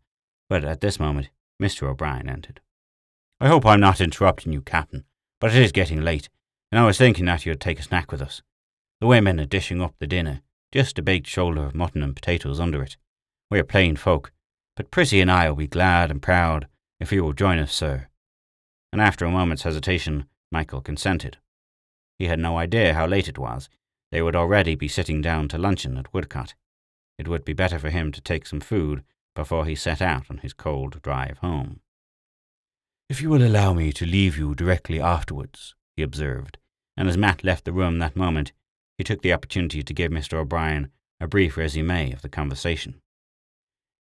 But 0.49 0.63
at 0.63 0.81
this 0.81 0.99
moment, 0.99 1.29
Mr. 1.61 1.87
O'Brien 1.87 2.29
entered. 2.29 2.61
I 3.39 3.47
hope 3.47 3.65
I'm 3.65 3.79
not 3.79 4.01
interrupting 4.01 4.53
you, 4.53 4.61
Captain, 4.61 5.05
but 5.39 5.55
it 5.55 5.61
is 5.61 5.71
getting 5.71 6.01
late, 6.01 6.29
and 6.71 6.79
I 6.79 6.85
was 6.85 6.97
thinking 6.97 7.25
that 7.25 7.45
you'd 7.45 7.61
take 7.61 7.79
a 7.79 7.83
snack 7.83 8.11
with 8.11 8.21
us. 8.21 8.41
The 9.01 9.07
women 9.07 9.39
are 9.39 9.45
dishing 9.45 9.81
up 9.81 9.95
the 9.99 10.07
dinner, 10.07 10.41
just 10.71 10.99
a 10.99 11.01
baked 11.01 11.27
shoulder 11.27 11.63
of 11.63 11.75
mutton 11.75 12.01
and 12.01 12.15
potatoes 12.15 12.59
under 12.59 12.81
it. 12.81 12.97
We're 13.51 13.63
plain 13.63 13.95
folk, 13.95 14.31
but 14.75 14.91
Prissy 14.91 15.21
and 15.21 15.31
I 15.31 15.49
will 15.49 15.57
be 15.57 15.67
glad 15.67 16.11
and 16.11 16.21
proud 16.21 16.67
if 16.99 17.11
you 17.11 17.23
will 17.23 17.33
join 17.33 17.59
us, 17.59 17.73
sir 17.73 18.07
and 18.95 19.01
after 19.01 19.25
a 19.25 19.29
moment's 19.29 19.63
hesitation, 19.63 20.25
Michael 20.53 20.79
consented. 20.79 21.35
He 22.17 22.27
had 22.27 22.39
no 22.39 22.57
idea 22.57 22.93
how 22.93 23.05
late 23.05 23.27
it 23.27 23.37
was. 23.37 23.69
They 24.11 24.21
would 24.21 24.35
already 24.35 24.75
be 24.75 24.87
sitting 24.87 25.21
down 25.21 25.47
to 25.49 25.57
luncheon 25.57 25.97
at 25.97 26.11
Woodcote. 26.13 26.53
It 27.17 27.27
would 27.27 27.45
be 27.45 27.53
better 27.53 27.79
for 27.79 27.89
him 27.89 28.11
to 28.11 28.21
take 28.21 28.45
some 28.45 28.59
food 28.59 29.03
before 29.35 29.65
he 29.65 29.75
set 29.75 30.01
out 30.01 30.29
on 30.29 30.37
his 30.37 30.53
cold 30.53 31.01
drive 31.01 31.39
home. 31.39 31.81
If 33.09 33.21
you 33.21 33.29
will 33.29 33.43
allow 33.43 33.73
me 33.73 33.91
to 33.93 34.05
leave 34.05 34.37
you 34.37 34.55
directly 34.55 34.99
afterwards, 34.99 35.75
he 35.95 36.03
observed, 36.03 36.57
and 36.97 37.07
as 37.07 37.17
Matt 37.17 37.43
left 37.43 37.65
the 37.65 37.73
room 37.73 37.99
that 37.99 38.15
moment, 38.15 38.51
he 38.97 39.03
took 39.03 39.21
the 39.21 39.33
opportunity 39.33 39.83
to 39.83 39.93
give 39.93 40.11
Mr. 40.11 40.37
O'Brien 40.37 40.89
a 41.19 41.27
brief 41.27 41.57
resume 41.57 42.11
of 42.13 42.21
the 42.21 42.29
conversation. 42.29 43.01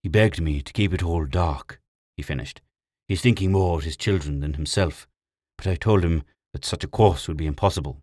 He 0.02 0.08
begged 0.08 0.40
me 0.40 0.62
to 0.62 0.72
keep 0.72 0.92
it 0.92 1.02
all 1.02 1.24
dark, 1.24 1.80
he 2.16 2.22
finished, 2.22 2.60
He's 3.08 3.20
thinking 3.20 3.52
more 3.52 3.76
of 3.76 3.84
his 3.84 3.96
children 3.96 4.40
than 4.40 4.54
himself, 4.54 5.06
but 5.58 5.66
I 5.66 5.74
told 5.74 6.04
him 6.04 6.22
that 6.52 6.64
such 6.64 6.84
a 6.84 6.88
course 6.88 7.28
would 7.28 7.36
be 7.36 7.46
impossible. 7.46 8.02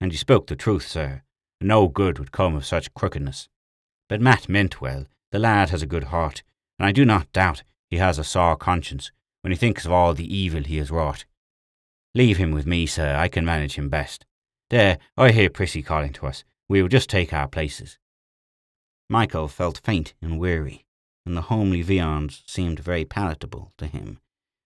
And 0.00 0.12
you 0.12 0.18
spoke 0.18 0.46
the 0.46 0.56
truth, 0.56 0.86
sir. 0.86 1.22
No 1.60 1.88
good 1.88 2.18
would 2.18 2.32
come 2.32 2.54
of 2.54 2.66
such 2.66 2.92
crookedness. 2.94 3.48
But 4.08 4.20
Matt 4.20 4.48
meant 4.48 4.80
well. 4.80 5.06
The 5.32 5.38
lad 5.38 5.70
has 5.70 5.82
a 5.82 5.86
good 5.86 6.04
heart, 6.04 6.42
and 6.78 6.86
I 6.86 6.92
do 6.92 7.04
not 7.04 7.32
doubt 7.32 7.62
he 7.90 7.96
has 7.96 8.18
a 8.18 8.24
sore 8.24 8.56
conscience 8.56 9.10
when 9.42 9.52
he 9.52 9.56
thinks 9.56 9.84
of 9.84 9.92
all 9.92 10.14
the 10.14 10.34
evil 10.34 10.62
he 10.62 10.78
has 10.78 10.90
wrought. 10.90 11.24
Leave 12.14 12.38
him 12.38 12.52
with 12.52 12.66
me, 12.66 12.86
sir. 12.86 13.16
I 13.16 13.28
can 13.28 13.44
manage 13.44 13.74
him 13.74 13.88
best. 13.88 14.24
There, 14.70 14.98
I 15.16 15.32
hear 15.32 15.50
Prissy 15.50 15.82
calling 15.82 16.12
to 16.14 16.26
us. 16.26 16.44
We 16.68 16.80
will 16.80 16.88
just 16.88 17.10
take 17.10 17.32
our 17.32 17.48
places. 17.48 17.98
Michael 19.08 19.48
felt 19.48 19.80
faint 19.84 20.14
and 20.22 20.38
weary, 20.38 20.84
and 21.26 21.36
the 21.36 21.42
homely 21.42 21.82
viands 21.82 22.42
seemed 22.46 22.78
very 22.78 23.04
palatable 23.04 23.72
to 23.78 23.86
him 23.86 24.20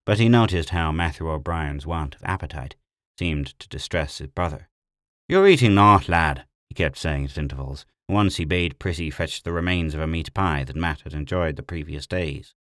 but 0.05 0.19
he 0.19 0.29
noticed 0.29 0.71
how 0.71 0.91
Matthew 0.91 1.31
O'Brien's 1.31 1.87
want 1.87 2.17
of 2.17 2.25
appetite 2.25 2.75
seemed 3.19 3.59
to 3.59 3.69
distress 3.69 4.19
his 4.19 4.29
brother. 4.29 4.69
You're 5.29 5.49
eating 5.49 5.75
naught, 5.75 6.09
lad, 6.09 6.45
he 6.69 6.75
kept 6.75 6.99
saying 6.99 7.27
at 7.27 7.39
intervals. 7.39 7.87
Once 8.09 8.37
he 8.37 8.45
bade 8.45 8.79
Prissy 8.79 9.11
fetch 9.11 9.43
the 9.43 9.53
remains 9.53 9.95
of 9.95 10.01
a 10.01 10.07
meat 10.07 10.35
pie 10.35 10.65
that 10.65 10.77
Matt 10.77 11.03
had 11.03 11.15
enjoyed 11.15 11.57
the 11.57 11.63
previous 11.63 12.07
days. 12.07 12.55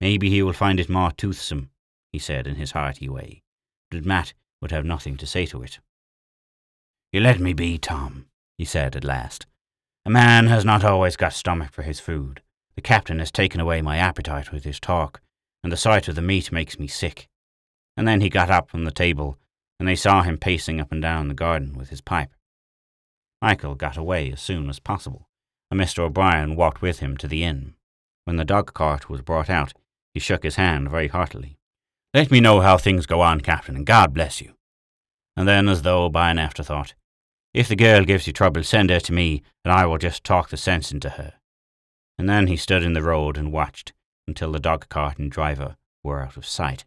Maybe 0.00 0.30
he 0.30 0.42
will 0.42 0.52
find 0.52 0.78
it 0.78 0.88
more 0.88 1.10
toothsome, 1.10 1.70
he 2.12 2.18
said 2.18 2.46
in 2.46 2.56
his 2.56 2.72
hearty 2.72 3.08
way, 3.08 3.42
but 3.90 4.04
Matt 4.04 4.34
would 4.60 4.70
have 4.70 4.84
nothing 4.84 5.16
to 5.16 5.26
say 5.26 5.46
to 5.46 5.62
it. 5.62 5.78
You 7.12 7.20
let 7.20 7.40
me 7.40 7.52
be, 7.52 7.78
Tom, 7.78 8.26
he 8.58 8.64
said 8.64 8.94
at 8.96 9.04
last. 9.04 9.46
A 10.04 10.10
man 10.10 10.48
has 10.48 10.64
not 10.64 10.84
always 10.84 11.16
got 11.16 11.32
stomach 11.32 11.72
for 11.72 11.82
his 11.82 12.00
food, 12.00 12.42
The 12.74 12.82
captain 12.82 13.20
has 13.20 13.30
taken 13.30 13.60
away 13.60 13.82
my 13.82 13.98
appetite 13.98 14.52
with 14.52 14.64
his 14.64 14.80
talk, 14.80 15.20
and 15.62 15.72
the 15.72 15.76
sight 15.76 16.08
of 16.08 16.14
the 16.14 16.22
meat 16.22 16.50
makes 16.50 16.78
me 16.78 16.86
sick. 16.86 17.28
And 17.96 18.06
then 18.06 18.20
he 18.20 18.28
got 18.28 18.50
up 18.50 18.68
from 18.68 18.84
the 18.84 18.90
table, 18.90 19.38
and 19.78 19.88
they 19.88 19.96
saw 19.96 20.22
him 20.22 20.38
pacing 20.38 20.80
up 20.80 20.92
and 20.92 21.02
down 21.02 21.28
the 21.28 21.34
garden 21.34 21.76
with 21.76 21.90
his 21.90 22.00
pipe. 22.00 22.30
Michael 23.42 23.74
got 23.74 23.96
away 23.96 24.30
as 24.32 24.40
soon 24.40 24.68
as 24.68 24.78
possible, 24.78 25.28
and 25.70 25.80
Mr. 25.80 26.00
O'Brien 26.00 26.56
walked 26.56 26.80
with 26.80 27.00
him 27.00 27.16
to 27.18 27.28
the 27.28 27.44
inn. 27.44 27.74
When 28.24 28.36
the 28.36 28.44
dog 28.44 28.72
cart 28.72 29.10
was 29.10 29.20
brought 29.20 29.50
out, 29.50 29.74
he 30.14 30.20
shook 30.20 30.44
his 30.44 30.56
hand 30.56 30.90
very 30.90 31.08
heartily. 31.08 31.58
Let 32.14 32.30
me 32.30 32.40
know 32.40 32.60
how 32.60 32.78
things 32.78 33.06
go 33.06 33.20
on, 33.20 33.40
Captain, 33.40 33.76
and 33.76 33.84
God 33.84 34.14
bless 34.14 34.40
you. 34.40 34.54
And 35.36 35.48
then, 35.48 35.68
as 35.68 35.82
though 35.82 36.08
by 36.08 36.30
an 36.30 36.38
afterthought, 36.38 36.94
if 37.52 37.68
the 37.68 37.76
girl 37.76 38.04
gives 38.04 38.26
you 38.26 38.32
trouble, 38.32 38.62
send 38.62 38.90
her 38.90 39.00
to 39.00 39.12
me, 39.12 39.42
and 39.64 39.72
I 39.72 39.86
will 39.86 39.98
just 39.98 40.24
talk 40.24 40.50
the 40.50 40.56
sense 40.56 40.92
into 40.92 41.10
her. 41.10 41.34
And 42.16 42.28
then 42.28 42.46
he 42.46 42.56
stood 42.56 42.82
in 42.82 42.92
the 42.92 43.02
road 43.02 43.36
and 43.36 43.52
watched 43.52 43.92
until 44.26 44.52
the 44.52 44.60
dog 44.60 44.88
cart 44.88 45.18
and 45.18 45.30
driver 45.30 45.76
were 46.02 46.22
out 46.22 46.36
of 46.36 46.46
sight. 46.46 46.84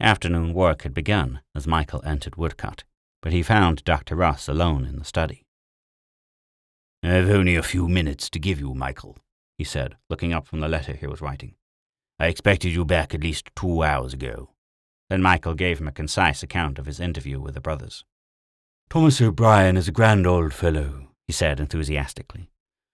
Afternoon 0.00 0.54
work 0.54 0.82
had 0.82 0.94
begun 0.94 1.40
as 1.54 1.66
Michael 1.66 2.02
entered 2.04 2.36
Woodcote, 2.36 2.84
but 3.20 3.32
he 3.32 3.42
found 3.42 3.84
Dr. 3.84 4.14
Ross 4.14 4.48
alone 4.48 4.84
in 4.84 4.98
the 4.98 5.04
study. 5.04 5.44
I've 7.02 7.30
only 7.30 7.56
a 7.56 7.62
few 7.62 7.88
minutes 7.88 8.30
to 8.30 8.38
give 8.38 8.60
you, 8.60 8.74
Michael, 8.74 9.18
he 9.56 9.64
said, 9.64 9.96
looking 10.08 10.32
up 10.32 10.46
from 10.46 10.60
the 10.60 10.68
letter 10.68 10.94
he 10.94 11.06
was 11.06 11.20
writing. 11.20 11.54
I 12.18 12.26
expected 12.26 12.72
you 12.72 12.84
back 12.84 13.14
at 13.14 13.22
least 13.22 13.50
two 13.56 13.82
hours 13.82 14.12
ago. 14.12 14.50
Then 15.10 15.22
Michael 15.22 15.54
gave 15.54 15.80
him 15.80 15.88
a 15.88 15.92
concise 15.92 16.42
account 16.42 16.78
of 16.78 16.86
his 16.86 17.00
interview 17.00 17.40
with 17.40 17.54
the 17.54 17.60
brothers. 17.60 18.04
Thomas 18.90 19.20
O'Brien 19.20 19.76
is 19.76 19.88
a 19.88 19.92
grand 19.92 20.26
old 20.26 20.52
fellow, 20.52 21.08
he 21.26 21.32
said 21.32 21.60
enthusiastically. 21.60 22.50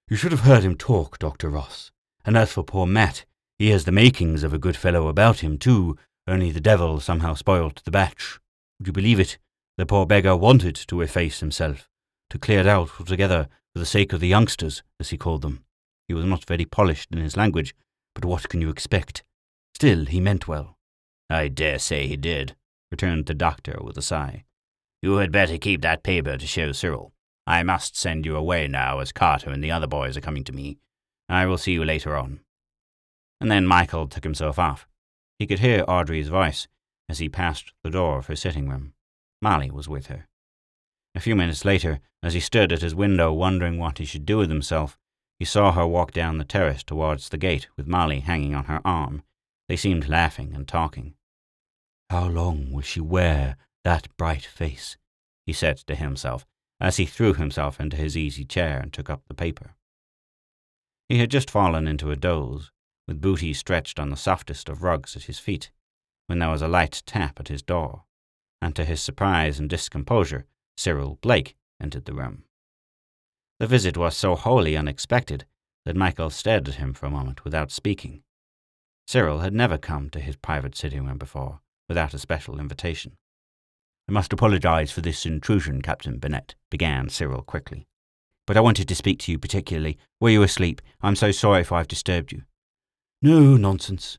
You 0.08 0.16
should 0.16 0.32
have 0.32 0.42
heard 0.42 0.62
him 0.62 0.76
talk, 0.76 1.18
Dr. 1.18 1.48
Ross. 1.48 1.90
And 2.24 2.36
as 2.36 2.52
for 2.52 2.62
poor 2.62 2.86
Matt, 2.86 3.24
he 3.58 3.70
has 3.70 3.84
the 3.84 3.92
makings 3.92 4.42
of 4.42 4.52
a 4.52 4.58
good 4.58 4.76
fellow 4.76 5.08
about 5.08 5.40
him, 5.40 5.58
too, 5.58 5.96
only 6.26 6.50
the 6.50 6.60
devil 6.60 7.00
somehow 7.00 7.34
spoilt 7.34 7.82
the 7.84 7.90
batch. 7.90 8.38
Would 8.78 8.86
you 8.86 8.92
believe 8.92 9.20
it? 9.20 9.38
The 9.76 9.86
poor 9.86 10.06
beggar 10.06 10.36
wanted 10.36 10.76
to 10.76 11.00
efface 11.00 11.40
himself, 11.40 11.88
to 12.30 12.38
clear 12.38 12.60
it 12.60 12.66
out 12.66 12.90
altogether 12.98 13.48
for 13.72 13.80
the 13.80 13.86
sake 13.86 14.12
of 14.12 14.20
the 14.20 14.28
youngsters, 14.28 14.82
as 15.00 15.10
he 15.10 15.18
called 15.18 15.42
them. 15.42 15.64
He 16.08 16.14
was 16.14 16.24
not 16.24 16.44
very 16.44 16.64
polished 16.64 17.10
in 17.12 17.18
his 17.18 17.36
language, 17.36 17.74
but 18.14 18.24
what 18.24 18.48
can 18.48 18.60
you 18.60 18.70
expect? 18.70 19.22
Still, 19.74 20.06
he 20.06 20.20
meant 20.20 20.46
well. 20.46 20.78
I 21.28 21.48
dare 21.48 21.78
say 21.78 22.06
he 22.06 22.16
did, 22.16 22.54
returned 22.90 23.26
the 23.26 23.34
doctor 23.34 23.78
with 23.82 23.98
a 23.98 24.02
sigh. 24.02 24.44
You 25.02 25.16
had 25.16 25.32
better 25.32 25.58
keep 25.58 25.82
that 25.82 26.02
paper 26.02 26.36
to 26.36 26.46
show 26.46 26.72
Cyril. 26.72 27.12
I 27.46 27.62
must 27.62 27.96
send 27.96 28.24
you 28.24 28.36
away 28.36 28.68
now, 28.68 29.00
as 29.00 29.12
Carter 29.12 29.50
and 29.50 29.62
the 29.62 29.70
other 29.70 29.86
boys 29.86 30.16
are 30.16 30.22
coming 30.22 30.44
to 30.44 30.52
me. 30.52 30.78
I 31.28 31.46
will 31.46 31.58
see 31.58 31.72
you 31.72 31.84
later 31.84 32.16
on. 32.16 32.40
And 33.40 33.50
then 33.50 33.66
Michael 33.66 34.06
took 34.06 34.24
himself 34.24 34.58
off. 34.58 34.86
He 35.38 35.46
could 35.46 35.60
hear 35.60 35.84
Audrey's 35.88 36.28
voice 36.28 36.68
as 37.08 37.18
he 37.18 37.28
passed 37.28 37.72
the 37.82 37.90
door 37.90 38.18
of 38.18 38.26
her 38.26 38.36
sitting 38.36 38.68
room. 38.68 38.94
Molly 39.42 39.70
was 39.70 39.88
with 39.88 40.06
her. 40.06 40.28
A 41.14 41.20
few 41.20 41.36
minutes 41.36 41.64
later, 41.64 42.00
as 42.22 42.34
he 42.34 42.40
stood 42.40 42.72
at 42.72 42.82
his 42.82 42.94
window 42.94 43.32
wondering 43.32 43.78
what 43.78 43.98
he 43.98 44.04
should 44.04 44.26
do 44.26 44.38
with 44.38 44.48
himself, 44.48 44.98
he 45.38 45.44
saw 45.44 45.72
her 45.72 45.86
walk 45.86 46.12
down 46.12 46.38
the 46.38 46.44
terrace 46.44 46.82
towards 46.82 47.28
the 47.28 47.36
gate 47.36 47.68
with 47.76 47.86
Molly 47.86 48.20
hanging 48.20 48.54
on 48.54 48.64
her 48.64 48.80
arm. 48.84 49.22
They 49.68 49.76
seemed 49.76 50.08
laughing 50.08 50.54
and 50.54 50.66
talking. 50.66 51.14
How 52.10 52.26
long 52.28 52.72
will 52.72 52.82
she 52.82 53.00
wear 53.00 53.56
that 53.82 54.14
bright 54.16 54.44
face? 54.44 54.96
he 55.46 55.52
said 55.52 55.76
to 55.78 55.94
himself 55.94 56.46
as 56.80 56.96
he 56.96 57.06
threw 57.06 57.34
himself 57.34 57.80
into 57.80 57.96
his 57.96 58.16
easy 58.16 58.44
chair 58.44 58.80
and 58.80 58.92
took 58.92 59.08
up 59.08 59.22
the 59.26 59.34
paper. 59.34 59.74
He 61.08 61.18
had 61.18 61.30
just 61.30 61.50
fallen 61.50 61.86
into 61.86 62.10
a 62.10 62.16
doze, 62.16 62.70
with 63.06 63.20
Booty 63.20 63.52
stretched 63.52 63.98
on 63.98 64.10
the 64.10 64.16
softest 64.16 64.68
of 64.68 64.82
rugs 64.82 65.16
at 65.16 65.24
his 65.24 65.38
feet, 65.38 65.70
when 66.26 66.38
there 66.38 66.50
was 66.50 66.62
a 66.62 66.68
light 66.68 67.02
tap 67.06 67.38
at 67.38 67.48
his 67.48 67.62
door, 67.62 68.04
and 68.62 68.74
to 68.74 68.84
his 68.84 69.00
surprise 69.00 69.58
and 69.58 69.68
discomposure, 69.68 70.46
Cyril 70.76 71.18
Blake 71.20 71.56
entered 71.80 72.06
the 72.06 72.14
room. 72.14 72.44
The 73.60 73.66
visit 73.66 73.96
was 73.96 74.16
so 74.16 74.34
wholly 74.34 74.76
unexpected 74.76 75.44
that 75.84 75.96
Michael 75.96 76.30
stared 76.30 76.68
at 76.68 76.76
him 76.76 76.94
for 76.94 77.06
a 77.06 77.10
moment 77.10 77.44
without 77.44 77.70
speaking. 77.70 78.22
Cyril 79.06 79.40
had 79.40 79.52
never 79.52 79.78
come 79.78 80.08
to 80.10 80.20
his 80.20 80.36
private 80.36 80.76
sitting 80.76 81.06
room 81.06 81.18
before 81.18 81.60
without 81.88 82.14
a 82.14 82.18
special 82.18 82.58
invitation. 82.58 83.16
I 84.08 84.12
must 84.12 84.32
apologize 84.32 84.90
for 84.90 85.00
this 85.02 85.24
intrusion, 85.24 85.82
Captain 85.82 86.18
Burnett, 86.18 86.54
began 86.70 87.08
Cyril 87.08 87.42
quickly. 87.42 87.86
But 88.46 88.56
I 88.56 88.60
wanted 88.60 88.88
to 88.88 88.94
speak 88.94 89.18
to 89.20 89.32
you 89.32 89.38
particularly. 89.38 89.98
Were 90.20 90.30
you 90.30 90.42
asleep? 90.42 90.82
I'm 91.00 91.16
so 91.16 91.30
sorry 91.30 91.60
if 91.60 91.72
I've 91.72 91.88
disturbed 91.88 92.32
you. 92.32 92.42
No, 93.24 93.56
nonsense. 93.56 94.18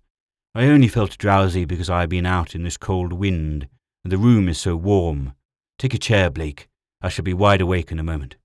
I 0.55 0.65
only 0.65 0.87
felt 0.87 1.19
drowsy 1.19 1.65
because 1.65 1.91
I 1.91 1.99
have 1.99 2.09
been 2.09 2.25
out 2.25 2.55
in 2.55 2.63
this 2.63 2.75
cold 2.75 3.13
wind, 3.13 3.67
and 4.03 4.11
the 4.11 4.17
room 4.17 4.49
is 4.49 4.57
so 4.57 4.75
warm. 4.75 5.35
Take 5.77 5.93
a 5.93 5.99
chair, 5.99 6.31
Blake. 6.31 6.67
I 7.03 7.09
shall 7.09 7.21
be 7.21 7.31
wide 7.31 7.61
awake 7.61 7.91
in 7.91 7.99
a 7.99 8.03
moment. 8.03 8.35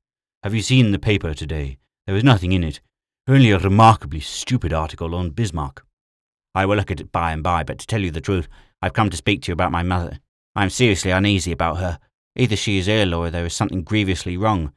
Have 0.42 0.52
you 0.52 0.60
seen 0.60 0.90
the 0.90 0.98
paper 0.98 1.32
today? 1.32 1.78
There 2.06 2.14
is 2.14 2.22
nothing 2.22 2.52
in 2.52 2.62
it, 2.62 2.82
only 3.26 3.52
a 3.52 3.58
remarkably 3.58 4.20
stupid 4.20 4.70
article 4.70 5.14
on 5.14 5.30
Bismarck. 5.30 5.82
I 6.54 6.66
will 6.66 6.76
look 6.76 6.90
at 6.90 7.00
it 7.00 7.10
by 7.10 7.32
and 7.32 7.42
by, 7.42 7.62
but 7.62 7.78
to 7.78 7.86
tell 7.86 8.02
you 8.02 8.10
the 8.10 8.20
truth, 8.20 8.46
I've 8.82 8.92
come 8.92 9.08
to 9.08 9.16
speak 9.16 9.40
to 9.40 9.48
you 9.48 9.54
about 9.54 9.72
my 9.72 9.82
mother. 9.82 10.18
I 10.54 10.64
am 10.64 10.68
seriously 10.68 11.10
uneasy 11.10 11.52
about 11.52 11.78
her. 11.78 11.98
Either 12.36 12.56
she 12.56 12.76
is 12.76 12.86
ill 12.86 13.14
or 13.14 13.30
there 13.30 13.46
is 13.46 13.56
something 13.56 13.82
grievously 13.82 14.36
wrong. 14.36 14.74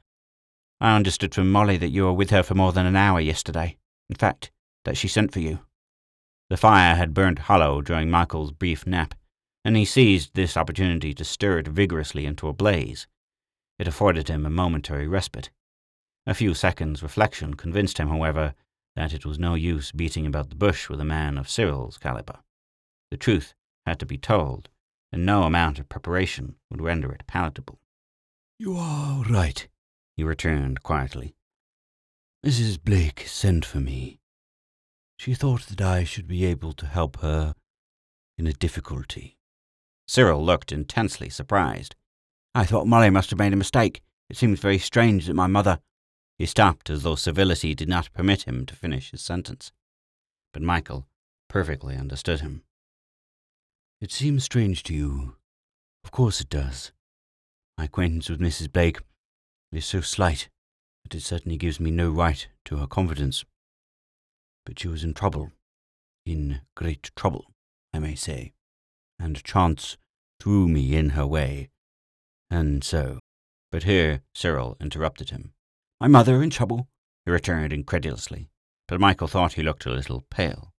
I 0.80 0.96
understood 0.96 1.36
from 1.36 1.52
Molly 1.52 1.76
that 1.76 1.90
you 1.90 2.06
were 2.06 2.14
with 2.14 2.30
her 2.30 2.42
for 2.42 2.56
more 2.56 2.72
than 2.72 2.86
an 2.86 2.96
hour 2.96 3.20
yesterday. 3.20 3.76
In 4.10 4.16
fact, 4.16 4.50
that 4.86 4.96
she 4.96 5.10
sent 5.10 5.34
for 5.34 5.42
you. 5.42 5.60
The 6.54 6.58
fire 6.58 6.94
had 6.94 7.16
burnt 7.16 7.40
hollow 7.50 7.82
during 7.82 8.12
Michael's 8.12 8.52
brief 8.52 8.86
nap, 8.86 9.16
and 9.66 9.76
he 9.76 9.86
seized 9.86 10.36
this 10.36 10.56
opportunity 10.56 11.12
to 11.12 11.26
stir 11.26 11.58
it 11.58 11.68
vigorously 11.68 12.28
into 12.28 12.48
a 12.48 12.54
blaze. 12.54 13.08
It 13.80 13.88
afforded 13.88 14.28
him 14.28 14.46
a 14.46 14.52
momentary 14.52 15.08
respite. 15.08 15.50
A 16.28 16.36
few 16.36 16.54
seconds' 16.54 17.02
reflection 17.02 17.56
convinced 17.56 17.98
him, 17.98 18.08
however, 18.10 18.54
that 18.96 19.14
it 19.14 19.26
was 19.26 19.40
no 19.40 19.56
use 19.56 19.92
beating 19.92 20.28
about 20.28 20.52
the 20.52 20.56
bush 20.56 20.90
with 20.90 21.02
a 21.02 21.04
man 21.04 21.40
of 21.40 21.50
Cyril's 21.50 21.98
caliber. 21.98 22.42
The 23.10 23.18
truth 23.18 23.56
had 23.88 24.00
to 24.02 24.06
be 24.06 24.20
told, 24.20 24.70
and 25.12 25.26
no 25.26 25.46
amount 25.46 25.80
of 25.80 25.90
preparation 25.90 26.58
would 26.70 26.82
render 26.82 27.12
it 27.12 27.26
palatable. 27.26 27.80
You 28.60 28.78
are 28.78 29.24
right, 29.24 29.68
he 30.16 30.24
returned 30.24 30.84
quietly. 30.84 31.34
Mrs. 32.46 32.80
Blake 32.80 33.22
sent 33.26 33.66
for 33.66 33.80
me. 33.80 34.20
She 35.24 35.36
thought 35.36 35.68
that 35.68 35.80
I 35.80 36.04
should 36.04 36.28
be 36.28 36.44
able 36.44 36.74
to 36.74 36.86
help 36.86 37.22
her 37.22 37.56
in 38.38 38.46
a 38.46 38.52
difficulty. 38.52 39.38
Cyril 40.06 40.44
looked 40.44 40.74
intensely 40.74 41.30
surprised. 41.30 41.96
I 42.54 42.66
thought 42.66 42.88
Molly 42.88 43.10
must 43.10 43.30
have 43.30 43.40
made 43.40 43.54
a 43.54 43.56
mistake. 43.56 44.02
It 44.30 44.36
seems 44.36 44.60
very 44.60 44.78
strange 44.78 45.28
that 45.28 45.34
my 45.34 45.48
mother. 45.48 45.80
He 46.38 46.46
stopped 46.46 46.90
as 46.90 47.04
though 47.04 47.16
civility 47.16 47.74
did 47.74 47.88
not 47.88 48.12
permit 48.12 48.44
him 48.44 48.66
to 48.66 48.76
finish 48.76 49.12
his 49.12 49.22
sentence. 49.22 49.72
But 50.52 50.62
Michael 50.62 51.08
perfectly 51.48 51.96
understood 51.96 52.42
him. 52.42 52.64
It 54.02 54.12
seems 54.12 54.44
strange 54.44 54.84
to 54.84 54.94
you. 54.94 55.38
Of 56.04 56.12
course 56.12 56.42
it 56.42 56.50
does. 56.50 56.92
My 57.78 57.86
acquaintance 57.86 58.30
with 58.30 58.42
Mrs. 58.42 58.70
Blake 58.70 59.00
is 59.72 59.86
so 59.86 60.02
slight 60.02 60.50
that 61.06 61.16
it 61.16 61.22
certainly 61.22 61.56
gives 61.56 61.80
me 61.80 61.92
no 61.92 62.10
right 62.10 62.46
to 62.66 62.76
her 62.76 62.88
confidence. 62.88 63.46
But 64.66 64.80
she 64.80 64.88
was 64.88 65.04
in 65.04 65.14
trouble, 65.14 65.52
in 66.26 66.62
great 66.76 67.12
trouble, 67.16 67.52
I 67.94 68.00
may 68.00 68.16
say, 68.16 68.54
and 69.20 69.44
chance 69.44 69.98
threw 70.40 70.68
me 70.68 70.96
in 70.96 71.12
her 71.12 71.28
way, 71.28 71.70
and 72.50 72.84
so. 72.84 73.20
But 73.72 73.84
here 73.84 74.22
Cyril 74.34 74.78
interrupted 74.80 75.32
him. 75.32 75.54
My 76.00 76.08
mother 76.08 76.42
in 76.42 76.50
trouble? 76.50 76.88
he 77.26 77.32
returned 77.32 77.74
incredulously, 77.74 78.50
but 78.88 79.00
Michael 79.00 79.28
thought 79.28 79.54
he 79.54 79.64
looked 79.64 79.86
a 79.86 79.92
little 79.92 80.22
pale. 80.30 80.74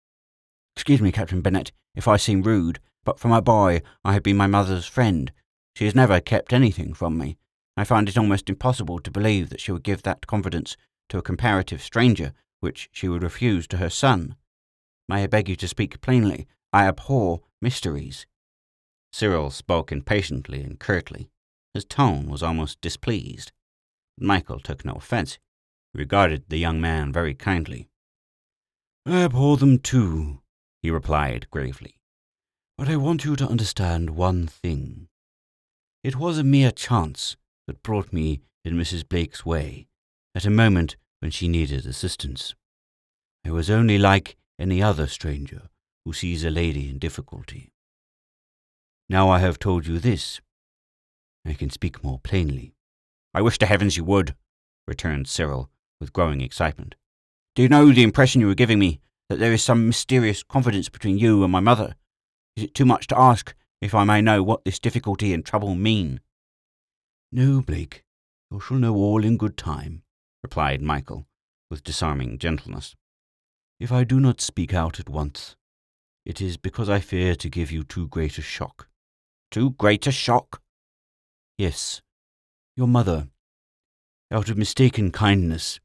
Excuse 0.76 1.02
me, 1.02 1.12
Captain 1.12 1.42
Burnett, 1.42 1.72
if 1.96 2.08
I 2.08 2.18
seem 2.18 2.42
rude, 2.42 2.80
but 3.04 3.20
from 3.20 3.32
a 3.32 3.42
boy 3.42 3.82
I 4.04 4.14
have 4.14 4.24
been 4.24 4.38
my 4.38 4.48
mother's 4.48 4.86
friend. 4.86 5.32
She 5.76 5.86
has 5.86 5.96
never 5.96 6.20
kept 6.20 6.54
anything 6.54 6.94
from 6.94 7.18
me. 7.18 7.38
I 7.76 7.84
find 7.84 8.08
it 8.08 8.18
almost 8.18 8.50
impossible 8.50 9.00
to 9.00 9.12
believe 9.12 9.50
that 9.50 9.60
she 9.60 9.72
would 9.72 9.84
give 9.84 10.04
that 10.04 10.28
confidence 10.28 10.78
to 11.10 11.18
a 11.18 11.24
comparative 11.24 11.82
stranger 11.82 12.34
which 12.64 12.90
she 12.92 13.10
would 13.10 13.22
refuse 13.22 13.68
to 13.68 13.78
her 13.78 13.90
son. 13.90 14.36
May 15.10 15.24
I 15.24 15.28
beg 15.28 15.50
you 15.50 15.56
to 15.58 15.68
speak 15.68 16.02
plainly? 16.02 16.48
I 16.72 16.88
abhor 16.88 17.42
mysteries. 17.62 18.26
Cyril 19.12 19.52
spoke 19.52 19.92
impatiently 19.92 20.64
and 20.64 20.80
curtly. 20.80 21.30
His 21.74 21.86
tone 21.86 22.28
was 22.28 22.42
almost 22.42 22.82
displeased. 22.82 23.52
Michael 24.18 24.60
took 24.60 24.86
no 24.86 24.94
offence. 24.94 25.38
He 25.92 26.00
regarded 26.00 26.46
the 26.48 26.58
young 26.58 26.80
man 26.80 27.12
very 27.12 27.36
kindly. 27.36 27.90
I 29.06 29.24
abhor 29.24 29.58
them 29.58 29.78
too, 29.78 30.42
he 30.82 30.90
replied 30.90 31.52
gravely. 31.52 32.00
But 32.78 32.88
I 32.88 32.96
want 32.96 33.26
you 33.26 33.36
to 33.36 33.48
understand 33.48 34.12
one 34.12 34.48
thing. 34.48 35.10
It 36.04 36.16
was 36.16 36.38
a 36.38 36.44
mere 36.44 36.72
chance 36.72 37.36
that 37.68 37.84
brought 37.84 38.14
me 38.14 38.42
in 38.64 38.76
Mrs. 38.76 39.08
Blake's 39.08 39.46
way 39.46 39.88
at 40.34 40.46
a 40.46 40.50
moment 40.50 40.96
when 41.24 41.32
she 41.32 41.48
needed 41.48 41.86
assistance. 41.86 42.54
I 43.46 43.52
was 43.52 43.70
only 43.70 43.98
like 43.98 44.36
any 44.60 44.84
other 44.84 45.08
stranger 45.08 45.70
who 46.04 46.12
sees 46.12 46.44
a 46.44 46.50
lady 46.50 46.90
in 46.90 47.00
difficulty. 47.00 47.72
Now 49.08 49.30
I 49.30 49.40
have 49.40 49.58
told 49.58 49.88
you 49.88 50.00
this, 50.00 50.42
I 51.46 51.54
can 51.54 51.70
speak 51.70 52.04
more 52.04 52.20
plainly. 52.20 52.74
I 53.34 53.42
wish 53.42 53.58
to 53.60 53.66
heavens 53.66 53.96
you 53.96 54.04
would, 54.04 54.36
returned 54.86 55.30
Cyril, 55.30 55.70
with 56.02 56.12
growing 56.12 56.42
excitement. 56.42 56.96
Do 57.56 57.62
you 57.62 57.70
know 57.70 57.90
the 57.90 58.04
impression 58.04 58.42
you 58.42 58.50
are 58.50 58.54
giving 58.54 58.80
me 58.80 59.00
that 59.30 59.40
there 59.40 59.54
is 59.54 59.64
some 59.64 59.88
mysterious 59.88 60.44
confidence 60.44 60.90
between 60.90 61.18
you 61.18 61.42
and 61.44 61.54
my 61.54 61.62
mother? 61.62 61.96
Is 62.58 62.66
it 62.66 62.74
too 62.74 62.84
much 62.84 63.08
to 63.08 63.18
ask 63.18 63.56
if 63.80 63.96
I 63.96 64.04
may 64.04 64.20
know 64.20 64.44
what 64.44 64.66
this 64.66 64.78
difficulty 64.78 65.34
and 65.34 65.46
trouble 65.46 65.74
mean? 65.74 66.20
No, 67.32 67.62
Blake. 67.62 68.04
You 68.52 68.60
shall 68.60 68.76
know 68.76 68.96
all 68.96 69.24
in 69.24 69.38
good 69.38 69.56
time, 69.56 70.03
replied 70.44 70.82
Michael, 70.82 71.26
with 71.70 71.84
disarming 71.84 72.38
gentleness. 72.38 72.96
If 73.80 73.92
I 73.92 74.04
do 74.04 74.20
not 74.20 74.42
speak 74.42 74.74
out 74.74 75.00
at 75.00 75.10
once, 75.10 75.56
it 76.26 76.42
is 76.42 76.58
because 76.58 76.90
I 76.90 77.00
fear 77.00 77.36
to 77.36 77.50
give 77.50 77.72
you 77.72 77.84
too 77.84 78.08
great 78.08 78.38
a 78.38 78.42
shock. 78.42 78.88
Too 79.50 79.72
great 79.72 80.06
a 80.06 80.12
shock? 80.12 80.62
Yes, 81.58 82.02
your 82.76 82.88
mother, 82.88 83.30
out 84.32 84.50
of 84.50 84.58
mistaken 84.58 85.12
kindness, 85.12 85.80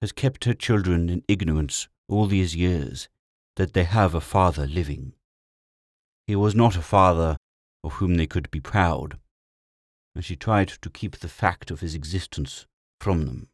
has 0.00 0.12
kept 0.12 0.44
her 0.44 0.54
children 0.54 1.08
in 1.08 1.22
ignorance 1.26 1.88
all 2.08 2.26
these 2.26 2.54
years 2.54 3.08
that 3.56 3.72
they 3.72 3.84
have 3.84 4.14
a 4.14 4.20
father 4.20 4.66
living. 4.66 5.12
He 6.26 6.36
was 6.36 6.54
not 6.54 6.76
a 6.76 6.82
father 6.82 7.36
of 7.82 7.94
whom 7.94 8.16
they 8.16 8.26
could 8.26 8.50
be 8.50 8.60
proud, 8.60 9.18
and 10.14 10.24
she 10.24 10.36
tried 10.36 10.68
to 10.68 10.90
keep 10.90 11.18
the 11.18 11.28
fact 11.28 11.70
of 11.70 11.80
his 11.80 11.94
existence 11.94 12.66
from 13.00 13.26
them. 13.26 13.48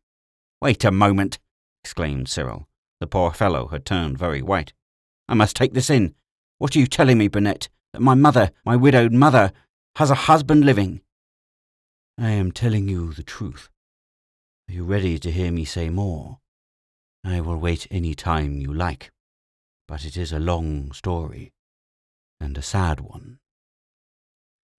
Wait 0.60 0.84
a 0.84 0.90
moment, 0.90 1.38
exclaimed 1.82 2.28
Cyril. 2.28 2.68
The 3.00 3.06
poor 3.06 3.32
fellow 3.32 3.68
had 3.68 3.84
turned 3.84 4.18
very 4.18 4.42
white. 4.42 4.72
I 5.28 5.34
must 5.34 5.56
take 5.56 5.74
this 5.74 5.90
in. 5.90 6.14
What 6.58 6.76
are 6.76 6.78
you 6.78 6.86
telling 6.86 7.18
me, 7.18 7.28
Burnett? 7.28 7.68
That 7.92 8.00
my 8.00 8.14
mother, 8.14 8.52
my 8.64 8.76
widowed 8.76 9.12
mother, 9.12 9.52
has 9.96 10.10
a 10.10 10.26
husband 10.30 10.64
living? 10.64 11.00
I 12.18 12.30
am 12.30 12.52
telling 12.52 12.88
you 12.88 13.12
the 13.12 13.22
truth. 13.22 13.68
Are 14.68 14.72
you 14.72 14.84
ready 14.84 15.18
to 15.18 15.30
hear 15.30 15.50
me 15.50 15.64
say 15.64 15.90
more? 15.90 16.38
I 17.24 17.40
will 17.40 17.58
wait 17.58 17.86
any 17.90 18.14
time 18.14 18.58
you 18.58 18.72
like, 18.72 19.10
but 19.88 20.04
it 20.04 20.16
is 20.16 20.32
a 20.32 20.38
long 20.38 20.92
story, 20.92 21.52
and 22.40 22.56
a 22.56 22.62
sad 22.62 23.00
one. 23.00 23.38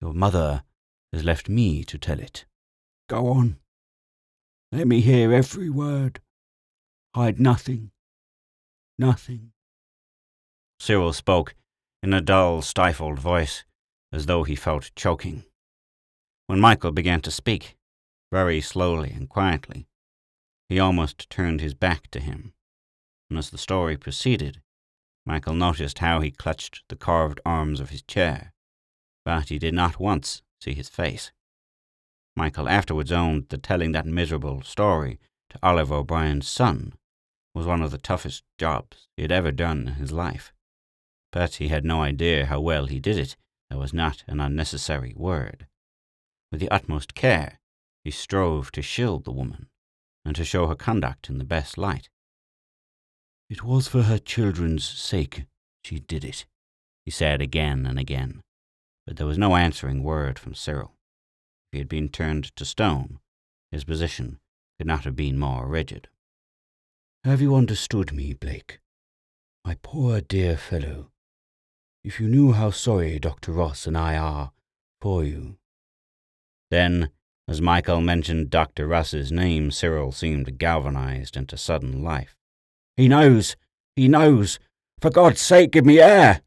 Your 0.01 0.13
mother 0.13 0.63
has 1.11 1.23
left 1.23 1.47
me 1.47 1.83
to 1.83 1.97
tell 1.97 2.19
it. 2.19 2.45
Go 3.07 3.27
on. 3.27 3.57
Let 4.73 4.87
me 4.87 5.01
hear 5.01 5.31
every 5.31 5.69
word. 5.69 6.19
Hide 7.15 7.39
nothing. 7.39 7.91
Nothing. 8.97 9.51
Cyril 10.79 11.13
spoke 11.13 11.53
in 12.01 12.11
a 12.11 12.21
dull, 12.21 12.63
stifled 12.63 13.19
voice, 13.19 13.65
as 14.11 14.25
though 14.25 14.41
he 14.41 14.55
felt 14.55 14.89
choking. 14.95 15.43
When 16.47 16.59
Michael 16.59 16.91
began 16.91 17.21
to 17.21 17.29
speak, 17.29 17.77
very 18.31 18.61
slowly 18.61 19.11
and 19.11 19.29
quietly, 19.29 19.85
he 20.69 20.79
almost 20.79 21.29
turned 21.29 21.61
his 21.61 21.75
back 21.75 22.09
to 22.09 22.19
him, 22.19 22.55
and 23.29 23.37
as 23.37 23.51
the 23.51 23.59
story 23.59 23.95
proceeded, 23.95 24.59
Michael 25.23 25.53
noticed 25.53 25.99
how 25.99 26.19
he 26.19 26.31
clutched 26.31 26.81
the 26.89 26.95
carved 26.95 27.39
arms 27.45 27.79
of 27.79 27.91
his 27.91 28.01
chair, 28.01 28.53
but 29.23 29.49
he 29.49 29.59
did 29.59 29.75
not 29.75 29.99
once 29.99 30.41
see 30.59 30.73
his 30.73 30.89
face. 30.89 31.31
Michael 32.35 32.67
afterwards 32.67 33.11
owned 33.11 33.49
that 33.49 33.63
telling 33.63 33.91
that 33.91 34.05
miserable 34.05 34.61
story 34.63 35.19
to 35.49 35.59
Olive 35.61 35.91
O'Brien's 35.91 36.47
son 36.47 36.93
was 37.53 37.65
one 37.65 37.81
of 37.81 37.91
the 37.91 37.97
toughest 37.97 38.43
jobs 38.57 39.07
he 39.15 39.21
had 39.21 39.31
ever 39.31 39.51
done 39.51 39.87
in 39.87 39.93
his 39.95 40.11
life. 40.11 40.51
But 41.31 41.55
he 41.55 41.67
had 41.67 41.85
no 41.85 42.01
idea 42.01 42.47
how 42.47 42.59
well 42.59 42.87
he 42.87 42.99
did 42.99 43.17
it. 43.17 43.35
There 43.69 43.79
was 43.79 43.93
not 43.93 44.23
an 44.27 44.39
unnecessary 44.39 45.13
word. 45.15 45.67
With 46.51 46.59
the 46.59 46.69
utmost 46.69 47.15
care, 47.15 47.59
he 48.03 48.11
strove 48.11 48.71
to 48.73 48.81
shield 48.81 49.25
the 49.25 49.31
woman, 49.31 49.67
and 50.25 50.35
to 50.35 50.45
show 50.45 50.67
her 50.67 50.75
conduct 50.75 51.29
in 51.29 51.37
the 51.37 51.43
best 51.43 51.77
light. 51.77 52.09
It 53.49 53.63
was 53.63 53.87
for 53.87 54.03
her 54.03 54.19
children's 54.19 54.87
sake 54.87 55.45
she 55.83 55.99
did 55.99 56.23
it, 56.23 56.45
he 57.05 57.11
said 57.11 57.41
again 57.41 57.85
and 57.85 57.99
again, 57.99 58.41
but 59.05 59.17
there 59.17 59.27
was 59.27 59.37
no 59.37 59.55
answering 59.55 60.03
word 60.03 60.39
from 60.39 60.55
Cyril. 60.55 60.95
He 61.73 61.79
had 61.79 61.89
been 61.89 62.09
turned 62.09 62.55
to 62.55 62.65
stone, 62.65 63.17
his 63.71 63.83
position 63.83 64.39
could 64.77 64.85
not 64.85 65.05
have 65.05 65.15
been 65.15 65.39
more 65.39 65.67
rigid. 65.67 66.07
Have 67.23 67.41
you 67.41 67.55
understood 67.55 68.13
me, 68.13 68.33
Blake? 68.33 68.79
My 69.65 69.77
poor 69.81 70.21
dear 70.21 70.55
fellow, 70.55 71.09
if 72.03 72.19
you 72.19 72.27
knew 72.27 72.51
how 72.51 72.69
sorry 72.69 73.17
Dr. 73.17 73.51
Ross 73.53 73.87
and 73.87 73.97
I 73.97 74.15
are 74.15 74.51
for 75.01 75.23
you, 75.23 75.57
then, 76.69 77.09
as 77.47 77.59
Michael 77.59 78.01
mentioned 78.01 78.51
Dr. 78.51 78.85
Ross's 78.85 79.31
name, 79.31 79.71
Cyril 79.71 80.11
seemed 80.11 80.59
galvanized 80.59 81.35
into 81.35 81.57
sudden 81.57 82.03
life. 82.03 82.35
He 82.95 83.07
knows! 83.07 83.55
He 83.95 84.07
knows! 84.07 84.59
For 85.01 85.09
God's 85.09 85.41
sake, 85.41 85.71
give 85.71 85.87
me 85.87 85.99
air! 85.99 86.43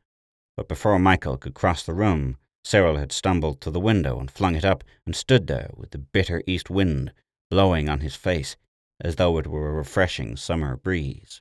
But 0.57 0.69
before 0.69 1.01
Michael 1.01 1.37
could 1.37 1.55
cross 1.55 1.83
the 1.83 1.95
room, 1.95 2.39
Cyril 2.67 2.97
had 2.97 3.13
stumbled 3.13 3.61
to 3.61 3.71
the 3.71 3.79
window 3.79 4.19
and 4.19 4.29
flung 4.29 4.57
it 4.57 4.65
up 4.65 4.83
and 5.05 5.15
stood 5.15 5.47
there 5.47 5.71
with 5.77 5.93
the 5.93 5.99
bitter 5.99 6.43
east 6.49 6.69
wind 6.69 7.13
blowing 7.49 7.89
on 7.89 8.01
his 8.01 8.17
face 8.17 8.57
as 9.01 9.15
though 9.15 9.39
it 9.39 9.47
were 9.47 9.69
a 9.69 9.73
refreshing 9.73 10.37
summer 10.37 10.77
breeze. 10.77 11.41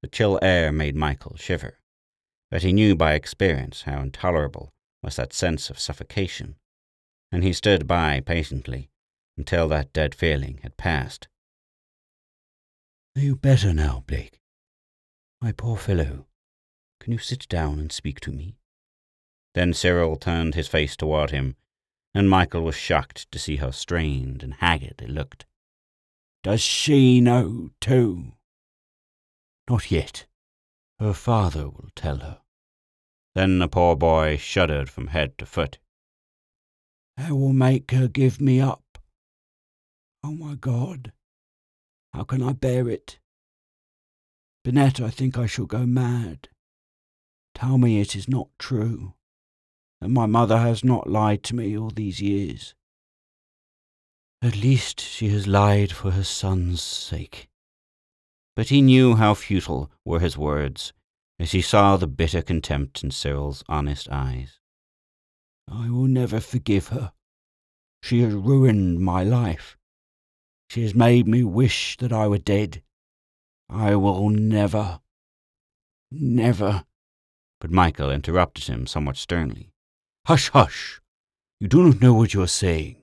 The 0.00 0.08
chill 0.08 0.38
air 0.40 0.72
made 0.72 0.96
Michael 0.96 1.36
shiver, 1.36 1.78
but 2.50 2.62
he 2.62 2.72
knew 2.72 2.96
by 2.96 3.12
experience 3.12 3.82
how 3.82 4.00
intolerable 4.00 4.72
was 5.02 5.16
that 5.16 5.34
sense 5.34 5.68
of 5.68 5.78
suffocation 5.78 6.56
and 7.30 7.44
he 7.44 7.52
stood 7.52 7.86
by 7.86 8.20
patiently 8.20 8.88
until 9.36 9.68
that 9.68 9.92
dead 9.92 10.14
feeling 10.14 10.58
had 10.62 10.78
passed. 10.78 11.28
Are 13.14 13.20
you 13.20 13.36
better 13.36 13.74
now, 13.74 14.04
Blake? 14.06 14.40
My 15.42 15.52
poor 15.52 15.76
fellow, 15.76 16.24
can 16.98 17.12
you 17.12 17.18
sit 17.18 17.46
down 17.46 17.78
and 17.78 17.92
speak 17.92 18.20
to 18.20 18.32
me? 18.32 18.56
Then 19.54 19.72
Cyril 19.72 20.16
turned 20.16 20.54
his 20.54 20.68
face 20.68 20.96
toward 20.96 21.30
him, 21.30 21.56
and 22.12 22.28
Michael 22.28 22.62
was 22.62 22.76
shocked 22.76 23.30
to 23.32 23.38
see 23.38 23.56
how 23.56 23.70
strained 23.70 24.42
and 24.42 24.54
haggard 24.54 25.00
it 25.00 25.10
looked. 25.10 25.46
Does 26.42 26.60
she 26.60 27.20
know, 27.20 27.70
too? 27.80 28.32
Not 29.68 29.90
yet. 29.90 30.26
Her 30.98 31.12
father 31.12 31.68
will 31.68 31.88
tell 31.96 32.18
her. 32.18 32.40
Then 33.34 33.58
the 33.58 33.68
poor 33.68 33.96
boy 33.96 34.36
shuddered 34.36 34.88
from 34.88 35.08
head 35.08 35.38
to 35.38 35.46
foot. 35.46 35.78
I 37.16 37.32
will 37.32 37.52
make 37.52 37.90
her 37.92 38.08
give 38.08 38.40
me 38.40 38.60
up. 38.60 38.98
Oh 40.22 40.32
my 40.32 40.54
God, 40.54 41.12
how 42.12 42.24
can 42.24 42.42
I 42.42 42.52
bear 42.52 42.88
it? 42.88 43.18
Burnett, 44.64 45.00
I 45.00 45.10
think 45.10 45.36
I 45.36 45.46
shall 45.46 45.66
go 45.66 45.84
mad. 45.84 46.48
Tell 47.54 47.78
me 47.78 48.00
it 48.00 48.16
is 48.16 48.28
not 48.28 48.48
true, 48.58 49.14
and 50.04 50.12
my 50.12 50.26
mother 50.26 50.58
has 50.58 50.84
not 50.84 51.08
lied 51.08 51.42
to 51.42 51.56
me 51.56 51.78
all 51.78 51.88
these 51.88 52.20
years. 52.20 52.74
At 54.42 54.54
least 54.54 55.00
she 55.00 55.30
has 55.30 55.46
lied 55.46 55.92
for 55.92 56.10
her 56.10 56.24
son's 56.24 56.82
sake. 56.82 57.48
But 58.54 58.68
he 58.68 58.82
knew 58.82 59.16
how 59.16 59.32
futile 59.32 59.90
were 60.04 60.20
his 60.20 60.36
words 60.36 60.92
as 61.38 61.52
he 61.52 61.62
saw 61.62 61.96
the 61.96 62.06
bitter 62.06 62.42
contempt 62.42 63.02
in 63.02 63.12
Cyril's 63.12 63.64
honest 63.66 64.06
eyes. 64.10 64.60
I 65.72 65.88
will 65.88 66.06
never 66.06 66.38
forgive 66.38 66.88
her. 66.88 67.12
She 68.02 68.20
has 68.20 68.34
ruined 68.34 69.00
my 69.00 69.24
life. 69.24 69.78
She 70.68 70.82
has 70.82 70.94
made 70.94 71.26
me 71.26 71.44
wish 71.44 71.96
that 71.96 72.12
I 72.12 72.28
were 72.28 72.36
dead. 72.36 72.82
I 73.70 73.96
will 73.96 74.28
never, 74.28 75.00
never. 76.10 76.84
But 77.58 77.70
Michael 77.70 78.10
interrupted 78.10 78.66
him 78.66 78.86
somewhat 78.86 79.16
sternly. 79.16 79.70
Hush, 80.26 80.48
hush! 80.50 81.00
You 81.60 81.68
do 81.68 81.84
not 81.84 82.00
know 82.00 82.14
what 82.14 82.32
you 82.32 82.42
are 82.42 82.46
saying. 82.46 82.96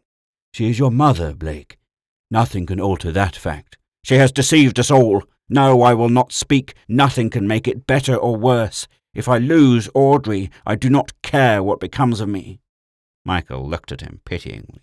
She 0.53 0.69
is 0.69 0.79
your 0.79 0.91
mother, 0.91 1.33
Blake. 1.33 1.77
Nothing 2.31 2.65
can 2.65 2.81
alter 2.81 3.11
that 3.11 3.35
fact. 3.35 3.77
She 4.03 4.15
has 4.15 4.31
deceived 4.31 4.79
us 4.79 4.89
all. 4.89 5.23
No, 5.47 5.83
I 5.83 5.93
will 5.93 6.09
not 6.09 6.31
speak. 6.31 6.73
Nothing 6.87 7.29
can 7.29 7.47
make 7.47 7.67
it 7.67 7.85
better 7.85 8.15
or 8.15 8.35
worse. 8.35 8.87
If 9.13 9.27
I 9.27 9.37
lose 9.37 9.87
Audrey, 9.93 10.49
I 10.65 10.75
do 10.75 10.89
not 10.89 11.21
care 11.21 11.61
what 11.61 11.79
becomes 11.79 12.21
of 12.21 12.29
me. 12.29 12.59
Michael 13.23 13.69
looked 13.69 13.91
at 13.91 14.01
him 14.01 14.21
pityingly. 14.25 14.81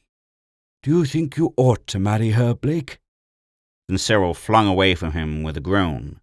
Do 0.84 0.90
you 0.90 1.04
think 1.06 1.36
you 1.36 1.54
ought 1.56 1.86
to 1.88 1.98
marry 1.98 2.30
her, 2.30 2.54
Blake? 2.54 3.00
Then 3.88 3.98
Cyril 3.98 4.34
flung 4.34 4.68
away 4.68 4.94
from 4.94 5.12
him 5.12 5.42
with 5.42 5.56
a 5.56 5.60
groan. 5.60 6.20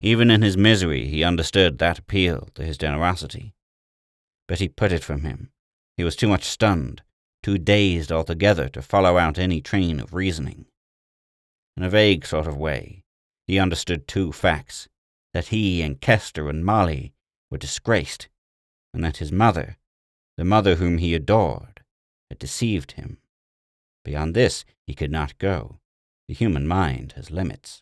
Even 0.00 0.28
in 0.28 0.42
his 0.42 0.56
misery, 0.56 1.06
he 1.06 1.22
understood 1.22 1.78
that 1.78 2.00
appeal 2.00 2.48
to 2.54 2.64
his 2.64 2.76
generosity. 2.76 3.54
But 4.48 4.58
he 4.58 4.66
put 4.66 4.90
it 4.90 5.04
from 5.04 5.22
him. 5.22 5.51
He 6.02 6.04
was 6.04 6.16
too 6.16 6.26
much 6.26 6.42
stunned, 6.42 7.00
too 7.44 7.58
dazed 7.58 8.10
altogether 8.10 8.68
to 8.70 8.82
follow 8.82 9.18
out 9.18 9.38
any 9.38 9.60
train 9.60 10.00
of 10.00 10.12
reasoning. 10.12 10.66
In 11.76 11.84
a 11.84 11.88
vague 11.88 12.26
sort 12.26 12.48
of 12.48 12.56
way, 12.56 13.04
He 13.46 13.60
understood 13.60 14.08
two 14.08 14.32
facts 14.32 14.88
that 15.32 15.46
he 15.54 15.80
and 15.80 16.00
Kester 16.00 16.48
and 16.48 16.64
Molly 16.64 17.14
were 17.52 17.56
disgraced, 17.56 18.28
and 18.92 19.04
that 19.04 19.18
his 19.18 19.30
mother, 19.30 19.76
the 20.36 20.44
mother 20.44 20.74
whom 20.74 20.98
he 20.98 21.14
adored, 21.14 21.84
had 22.28 22.40
deceived 22.40 22.92
him. 22.98 23.18
Beyond 24.04 24.34
this 24.34 24.64
he 24.84 24.96
could 24.96 25.12
not 25.12 25.38
go. 25.38 25.78
The 26.26 26.34
human 26.34 26.66
mind 26.66 27.12
has 27.12 27.30
limits. 27.30 27.80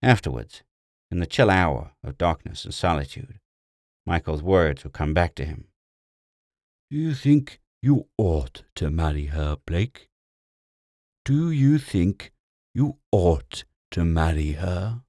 Afterwards, 0.00 0.62
in 1.10 1.18
the 1.18 1.26
chill 1.26 1.50
hour 1.50 1.90
of 2.04 2.18
darkness 2.18 2.64
and 2.64 2.72
solitude, 2.72 3.40
Michael's 4.06 4.44
words 4.44 4.84
would 4.84 4.92
come 4.92 5.12
back 5.12 5.34
to 5.34 5.44
him. 5.44 5.66
Do 6.90 6.96
you 6.96 7.14
think 7.14 7.60
you 7.80 8.08
ought 8.18 8.64
to 8.74 8.90
marry 8.90 9.26
her, 9.26 9.56
Blake? 9.64 10.08
Do 11.24 11.52
you 11.52 11.78
think 11.78 12.32
you 12.74 12.96
ought 13.12 13.62
to 13.92 14.04
marry 14.04 14.52
her? 14.52 15.02